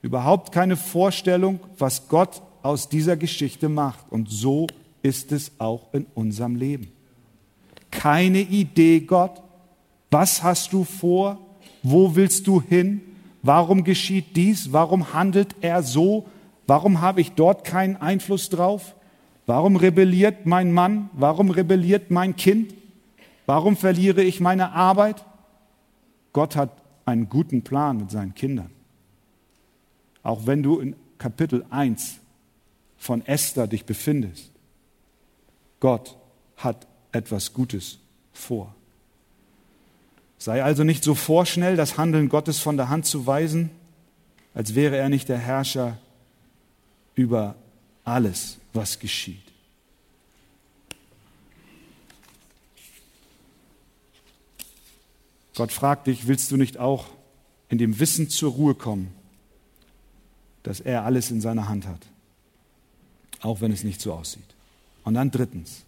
Überhaupt 0.00 0.52
keine 0.52 0.76
Vorstellung, 0.76 1.60
was 1.78 2.08
Gott 2.08 2.42
aus 2.62 2.88
dieser 2.88 3.16
Geschichte 3.16 3.68
macht. 3.68 4.10
Und 4.10 4.30
so 4.30 4.66
ist 5.02 5.32
es 5.32 5.52
auch 5.58 5.92
in 5.92 6.06
unserem 6.14 6.56
Leben. 6.56 6.92
Keine 7.90 8.40
Idee 8.40 9.00
Gott, 9.00 9.42
Was 10.10 10.42
hast 10.42 10.74
du 10.74 10.84
vor? 10.84 11.38
Wo 11.82 12.14
willst 12.14 12.46
du 12.46 12.60
hin? 12.60 13.00
Warum 13.42 13.82
geschieht 13.82 14.36
dies? 14.36 14.72
Warum 14.72 15.14
handelt 15.14 15.56
er 15.62 15.82
so? 15.82 16.26
Warum 16.66 17.00
habe 17.00 17.22
ich 17.22 17.32
dort 17.32 17.64
keinen 17.64 17.96
Einfluss 17.96 18.50
drauf? 18.50 18.94
Warum 19.46 19.76
rebelliert 19.76 20.46
mein 20.46 20.70
Mann? 20.70 21.10
Warum 21.14 21.50
rebelliert 21.50 22.10
mein 22.10 22.36
Kind? 22.36 22.74
Warum 23.46 23.76
verliere 23.76 24.22
ich 24.22 24.38
meine 24.38 24.72
Arbeit? 24.72 25.24
Gott 26.32 26.56
hat 26.56 26.70
einen 27.04 27.28
guten 27.28 27.62
Plan 27.62 27.96
mit 27.96 28.10
seinen 28.10 28.34
Kindern. 28.34 28.70
Auch 30.22 30.46
wenn 30.46 30.62
du 30.62 30.78
in 30.78 30.94
Kapitel 31.18 31.64
1 31.70 32.18
von 32.96 33.26
Esther 33.26 33.66
dich 33.66 33.84
befindest. 33.84 34.51
Gott 35.82 36.16
hat 36.58 36.86
etwas 37.10 37.54
Gutes 37.54 37.98
vor. 38.32 38.72
Sei 40.38 40.62
also 40.62 40.84
nicht 40.84 41.02
so 41.02 41.16
vorschnell, 41.16 41.74
das 41.74 41.98
Handeln 41.98 42.28
Gottes 42.28 42.60
von 42.60 42.76
der 42.76 42.88
Hand 42.88 43.04
zu 43.04 43.26
weisen, 43.26 43.68
als 44.54 44.76
wäre 44.76 44.96
er 44.96 45.08
nicht 45.08 45.28
der 45.28 45.38
Herrscher 45.38 45.98
über 47.16 47.56
alles, 48.04 48.58
was 48.72 49.00
geschieht. 49.00 49.42
Gott 55.56 55.72
fragt 55.72 56.06
dich, 56.06 56.28
willst 56.28 56.52
du 56.52 56.56
nicht 56.56 56.78
auch 56.78 57.06
in 57.68 57.78
dem 57.78 57.98
Wissen 57.98 58.28
zur 58.28 58.52
Ruhe 58.52 58.76
kommen, 58.76 59.12
dass 60.62 60.78
er 60.78 61.04
alles 61.04 61.32
in 61.32 61.40
seiner 61.40 61.68
Hand 61.68 61.88
hat, 61.88 62.06
auch 63.40 63.60
wenn 63.60 63.72
es 63.72 63.82
nicht 63.82 64.00
so 64.00 64.12
aussieht. 64.12 64.44
Und 65.04 65.14
dann 65.14 65.30
drittens, 65.30 65.84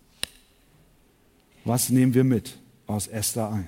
was 1.65 1.89
nehmen 1.91 2.15
wir 2.15 2.25
mit 2.25 2.59
aus 2.87 3.07
Esther 3.07 3.51
1? 3.51 3.67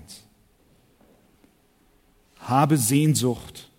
Habe 2.40 2.76
Sehnsucht 2.76 3.70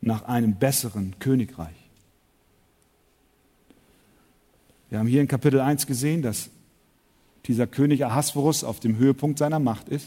nach 0.00 0.24
einem 0.24 0.56
besseren 0.56 1.18
Königreich. 1.18 1.76
Wir 4.90 4.98
haben 4.98 5.08
hier 5.08 5.20
in 5.20 5.28
Kapitel 5.28 5.60
1 5.60 5.86
gesehen, 5.86 6.22
dass 6.22 6.50
dieser 7.46 7.66
König 7.66 8.04
Ahasverus 8.04 8.64
auf 8.64 8.80
dem 8.80 8.96
Höhepunkt 8.96 9.38
seiner 9.38 9.58
Macht 9.58 9.88
ist. 9.88 10.06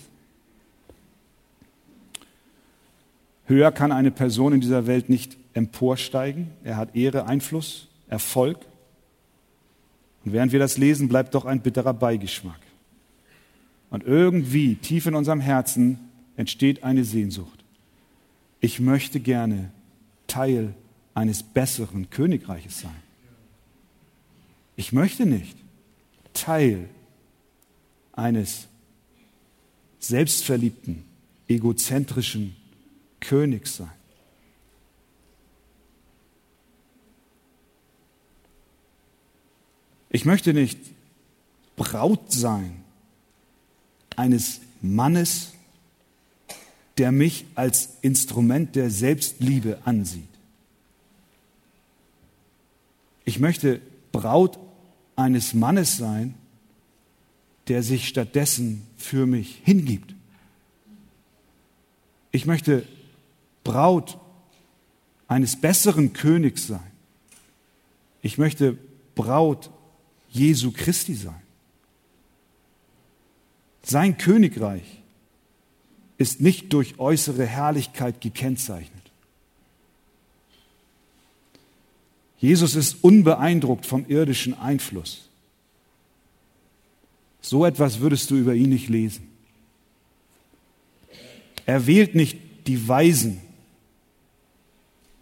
Höher 3.45 3.71
kann 3.71 3.91
eine 3.91 4.11
Person 4.11 4.53
in 4.53 4.61
dieser 4.61 4.85
Welt 4.87 5.09
nicht 5.09 5.37
emporsteigen. 5.53 6.51
Er 6.63 6.77
hat 6.77 6.95
Ehre, 6.95 7.25
Einfluss, 7.25 7.87
Erfolg. 8.07 8.59
Und 10.25 10.33
während 10.33 10.51
wir 10.51 10.59
das 10.59 10.77
lesen, 10.77 11.07
bleibt 11.07 11.33
doch 11.35 11.45
ein 11.45 11.61
bitterer 11.61 11.93
Beigeschmack. 11.93 12.59
Und 13.89 14.03
irgendwie 14.03 14.75
tief 14.75 15.05
in 15.05 15.15
unserem 15.15 15.39
Herzen 15.39 15.99
entsteht 16.35 16.83
eine 16.83 17.03
Sehnsucht. 17.03 17.63
Ich 18.61 18.79
möchte 18.79 19.19
gerne 19.19 19.71
Teil 20.27 20.73
eines 21.13 21.43
besseren 21.43 22.09
Königreiches 22.09 22.81
sein. 22.81 23.03
Ich 24.75 24.93
möchte 24.93 25.25
nicht 25.25 25.57
Teil 26.33 26.89
eines 28.13 28.67
selbstverliebten, 29.99 31.03
egozentrischen 31.47 32.55
Königs 33.19 33.77
sein. 33.77 33.98
Ich 40.09 40.25
möchte 40.25 40.53
nicht 40.53 40.79
Braut 41.75 42.31
sein 42.31 42.83
eines 44.15 44.59
Mannes, 44.81 45.53
der 46.97 47.11
mich 47.11 47.45
als 47.55 47.97
Instrument 48.01 48.75
der 48.75 48.89
Selbstliebe 48.89 49.79
ansieht. 49.85 50.27
Ich 53.23 53.39
möchte 53.39 53.79
Braut 54.11 54.59
eines 55.15 55.53
Mannes 55.53 55.97
sein, 55.97 56.33
der 57.67 57.83
sich 57.83 58.07
stattdessen 58.07 58.85
für 58.97 59.27
mich 59.27 59.61
hingibt. 59.63 60.15
Ich 62.31 62.45
möchte 62.45 62.85
Braut 63.63 64.17
eines 65.27 65.55
besseren 65.55 66.13
Königs 66.13 66.67
sein. 66.67 66.91
Ich 68.21 68.37
möchte 68.37 68.77
Braut 69.15 69.69
Jesu 70.31 70.71
Christi 70.71 71.15
sein. 71.15 71.41
Sein 73.83 74.17
Königreich 74.17 74.83
ist 76.17 76.41
nicht 76.41 76.73
durch 76.73 76.99
äußere 76.99 77.45
Herrlichkeit 77.45 78.21
gekennzeichnet. 78.21 78.99
Jesus 82.37 82.75
ist 82.75 83.03
unbeeindruckt 83.03 83.85
vom 83.85 84.05
irdischen 84.07 84.53
Einfluss. 84.53 85.29
So 87.41 87.65
etwas 87.65 87.99
würdest 87.99 88.29
du 88.31 88.35
über 88.35 88.53
ihn 88.53 88.69
nicht 88.69 88.89
lesen. 88.89 89.27
Er 91.65 91.85
wählt 91.87 92.15
nicht 92.15 92.37
die 92.67 92.87
Weisen, 92.87 93.41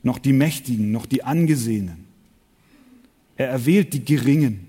noch 0.04 0.20
die 0.20 0.34
Mächtigen, 0.34 0.92
noch 0.92 1.06
die 1.06 1.24
Angesehenen. 1.24 2.06
Er 3.36 3.50
erwählt 3.50 3.94
die 3.94 4.04
Geringen. 4.04 4.67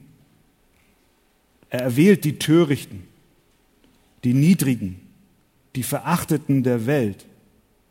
Er 1.70 1.80
erwählt 1.80 2.24
die 2.24 2.38
Törichten, 2.38 3.04
die 4.24 4.34
Niedrigen, 4.34 5.00
die 5.76 5.82
Verachteten 5.82 6.62
der 6.62 6.86
Welt, 6.86 7.26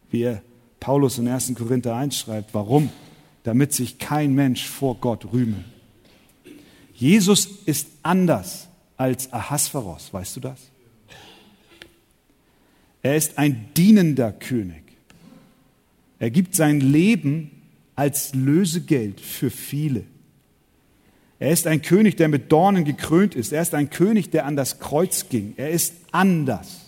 wie 0.10 0.24
er 0.24 0.42
Paulus 0.80 1.18
in 1.18 1.28
1. 1.28 1.54
Korinther 1.56 1.96
1 1.96 2.18
schreibt. 2.18 2.54
Warum? 2.54 2.90
Damit 3.44 3.74
sich 3.74 3.98
kein 3.98 4.34
Mensch 4.34 4.66
vor 4.66 4.96
Gott 4.96 5.32
rühme. 5.32 5.64
Jesus 6.94 7.48
ist 7.66 7.88
anders 8.04 8.68
als 8.98 9.32
Ahasveros, 9.32 10.12
weißt 10.12 10.36
du 10.38 10.40
das? 10.40 10.60
Er 13.04 13.16
ist 13.16 13.38
ein 13.38 13.70
dienender 13.76 14.32
König. 14.32 14.84
Er 16.20 16.32
gibt 16.32 16.56
sein 16.56 16.82
Leben 16.82 17.52
als 17.96 18.34
Lösegeld 18.34 19.22
für 19.22 19.52
viele. 19.52 20.04
Er 21.40 21.52
ist 21.52 21.68
ein 21.68 21.82
König, 21.82 22.18
der 22.18 22.30
mit 22.30 22.52
Dornen 22.52 22.84
gekrönt 22.84 23.36
ist. 23.36 23.54
Er 23.54 23.62
ist 23.62 23.76
ein 23.76 23.90
König, 23.90 24.32
der 24.32 24.46
an 24.46 24.56
das 24.56 24.80
Kreuz 24.80 25.30
ging. 25.30 25.54
Er 25.58 25.70
ist 25.70 25.94
anders. 26.12 26.88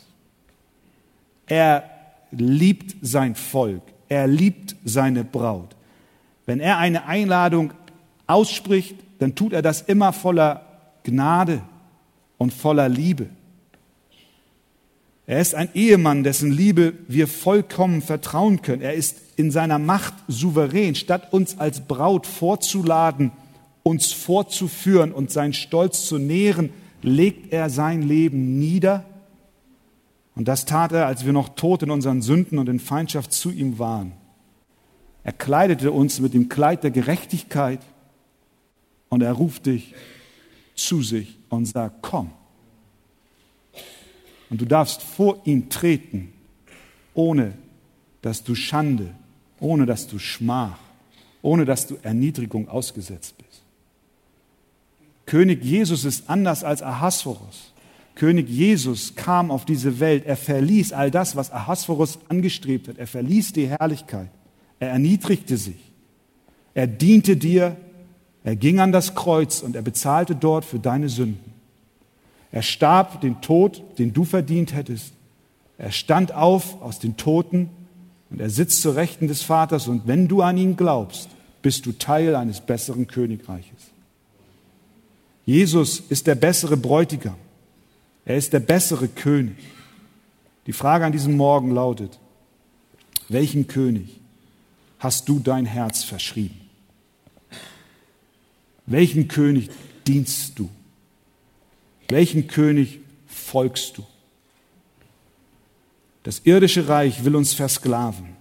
Er 1.45 1.83
liebt 2.31 2.95
sein 3.01 3.35
Volk. 3.35 3.83
Er 4.07 4.27
liebt 4.27 4.75
seine 4.83 5.23
Braut. 5.23 5.75
Wenn 6.45 6.59
er 6.59 6.77
eine 6.77 7.05
Einladung 7.05 7.73
ausspricht, 8.25 8.95
dann 9.19 9.35
tut 9.35 9.53
er 9.53 9.61
das 9.61 9.81
immer 9.81 10.13
voller 10.13 10.65
Gnade 11.03 11.61
und 12.37 12.53
voller 12.53 12.89
Liebe. 12.89 13.29
Er 15.27 15.41
ist 15.41 15.53
ein 15.53 15.69
Ehemann, 15.75 16.23
dessen 16.23 16.51
Liebe 16.51 16.93
wir 17.07 17.27
vollkommen 17.27 18.01
vertrauen 18.01 18.63
können. 18.63 18.81
Er 18.81 18.95
ist 18.95 19.17
in 19.35 19.51
seiner 19.51 19.77
Macht 19.77 20.15
souverän. 20.27 20.95
Statt 20.95 21.31
uns 21.31 21.59
als 21.59 21.81
Braut 21.81 22.25
vorzuladen, 22.25 23.31
uns 23.84 24.11
vorzuführen 24.11 25.11
und 25.11 25.32
seinen 25.32 25.53
Stolz 25.53 26.05
zu 26.05 26.17
nähren, 26.17 26.71
legt 27.01 27.53
er 27.53 27.69
sein 27.69 28.01
Leben 28.01 28.59
nieder. 28.59 29.05
Und 30.36 30.47
das 30.47 30.65
tat 30.65 30.91
er, 30.91 31.07
als 31.07 31.25
wir 31.25 31.34
noch 31.34 31.49
tot 31.49 31.84
in 31.84 31.91
unseren 31.91 32.21
Sünden 32.21 32.59
und 32.59 32.69
in 32.69 32.80
Feindschaft 32.80 33.34
zu 33.34 33.51
ihm 33.51 33.80
waren. 33.80 34.13
Er 35.23 35.34
kleidete 35.34 35.91
uns 35.91 36.19
mit 36.19 36.34
dem 36.34 36.49
Kleid 36.49 36.84
der 36.84 36.91
Gerechtigkeit 36.91 37.82
und 39.09 39.21
er 39.21 39.34
ruft 39.34 39.65
dich 39.65 39.93
zu 40.75 41.01
sich 41.01 41.38
und 41.49 41.65
sagt, 41.65 41.97
komm. 42.01 42.32
Und 44.49 44.61
du 44.61 44.65
darfst 44.65 45.01
vor 45.03 45.41
ihn 45.45 45.69
treten, 45.69 46.34
ohne 47.13 47.53
dass 48.21 48.43
du 48.43 48.55
Schande, 48.55 49.13
ohne 49.59 49.86
dass 49.86 50.07
du 50.07 50.19
Schmach, 50.19 50.80
ohne 51.41 51.65
dass 51.65 51.88
du 51.88 51.97
Erniedrigung 52.01 52.67
ausgesetzt 52.67 53.38
bist. 53.38 53.38
König 55.30 55.63
Jesus 55.63 56.05
ist 56.05 56.27
anders 56.27 56.63
als 56.63 56.82
Ahasverus. 56.82 57.71
König 58.15 58.49
Jesus 58.49 59.13
kam 59.13 59.51
auf 59.51 59.63
diese 59.63 59.99
Welt. 59.99 60.25
Er 60.25 60.36
verließ 60.36 60.91
all 60.91 61.11
das, 61.11 61.36
was 61.36 61.51
Ahasverus 61.51 62.17
angestrebt 62.30 62.88
hat. 62.88 62.97
Er 62.97 63.05
verließ 63.05 63.53
die 63.53 63.67
Herrlichkeit. 63.67 64.32
Er 64.80 64.89
erniedrigte 64.89 65.57
sich. 65.57 65.93
Er 66.73 66.88
diente 66.88 67.38
dir. 67.38 67.77
Er 68.43 68.55
ging 68.55 68.80
an 68.80 68.91
das 68.91 69.13
Kreuz 69.13 69.61
und 69.61 69.75
er 69.75 69.84
bezahlte 69.84 70.36
dort 70.36 70.65
für 70.65 70.80
deine 70.80 71.09
Sünden. 71.09 71.53
Er 72.51 72.63
starb 72.63 73.21
den 73.21 73.39
Tod, 73.39 73.84
den 73.99 74.13
du 74.13 74.23
verdient 74.23 74.73
hättest. 74.73 75.13
Er 75.77 75.91
stand 75.91 76.34
auf 76.34 76.82
aus 76.82 76.97
den 76.97 77.17
Toten 77.17 77.69
und 78.32 78.41
er 78.41 78.49
sitzt 78.49 78.82
zur 78.82 78.95
Rechten 78.95 79.27
des 79.27 79.43
Vaters. 79.43 79.88
Und 79.88 80.07
wenn 80.07 80.27
du 80.27 80.41
an 80.41 80.57
ihn 80.57 80.75
glaubst, 80.75 81.30
bist 81.61 81.86
du 81.86 81.91
Teil 81.91 82.36
eines 82.36 82.61
besseren 82.61 83.05
Königreiches. 83.05 83.88
Jesus 85.49 85.99
ist 85.99 86.27
der 86.27 86.35
bessere 86.35 86.77
Bräutigam. 86.77 87.33
Er 88.23 88.37
ist 88.37 88.53
der 88.53 88.59
bessere 88.59 89.07
König. 89.07 89.57
Die 90.67 90.73
Frage 90.73 91.05
an 91.07 91.11
diesem 91.11 91.35
Morgen 91.35 91.71
lautet, 91.71 92.19
welchen 93.29 93.65
König 93.65 94.19
hast 94.99 95.27
du 95.27 95.39
dein 95.39 95.65
Herz 95.65 96.03
verschrieben? 96.03 96.61
Welchen 98.85 99.27
König 99.27 99.71
dienst 100.05 100.59
du? 100.59 100.69
Welchen 102.09 102.45
König 102.45 102.99
folgst 103.25 103.97
du? 103.97 104.05
Das 106.21 106.41
irdische 106.43 106.87
Reich 106.87 107.25
will 107.25 107.35
uns 107.35 107.55
versklaven. 107.55 108.35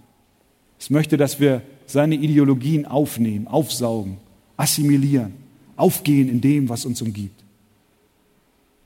Es 0.79 0.91
möchte, 0.91 1.17
dass 1.17 1.39
wir 1.39 1.63
seine 1.87 2.13
Ideologien 2.13 2.85
aufnehmen, 2.85 3.47
aufsaugen, 3.47 4.19
assimilieren, 4.57 5.48
aufgehen 5.79 6.29
in 6.29 6.41
dem, 6.41 6.69
was 6.69 6.85
uns 6.85 7.01
umgibt. 7.01 7.43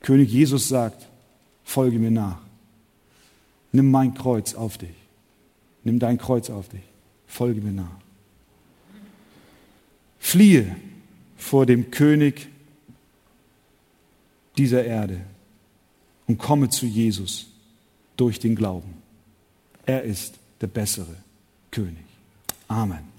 König 0.02 0.32
Jesus 0.32 0.68
sagt, 0.68 1.08
folge 1.64 1.98
mir 1.98 2.12
nach. 2.12 2.39
Nimm 3.72 3.89
mein 3.89 4.14
Kreuz 4.14 4.54
auf 4.54 4.78
dich. 4.78 4.96
Nimm 5.84 6.00
dein 6.00 6.18
Kreuz 6.18 6.50
auf 6.50 6.70
dich. 6.70 6.84
Folge 7.28 7.62
mir 7.62 7.72
nach. 7.72 7.98
Fliehe 10.20 10.76
vor 11.38 11.66
dem 11.66 11.91
König 11.91 12.48
dieser 14.58 14.86
Erde 14.86 15.22
und 16.28 16.38
komme 16.38 16.70
zu 16.70 16.86
Jesus 16.86 17.48
durch 18.16 18.39
den 18.39 18.56
Glauben. 18.56 18.94
Er 19.86 20.04
ist 20.04 20.36
der 20.62 20.68
bessere 20.68 21.16
König. 21.72 22.06
Amen. 22.68 23.12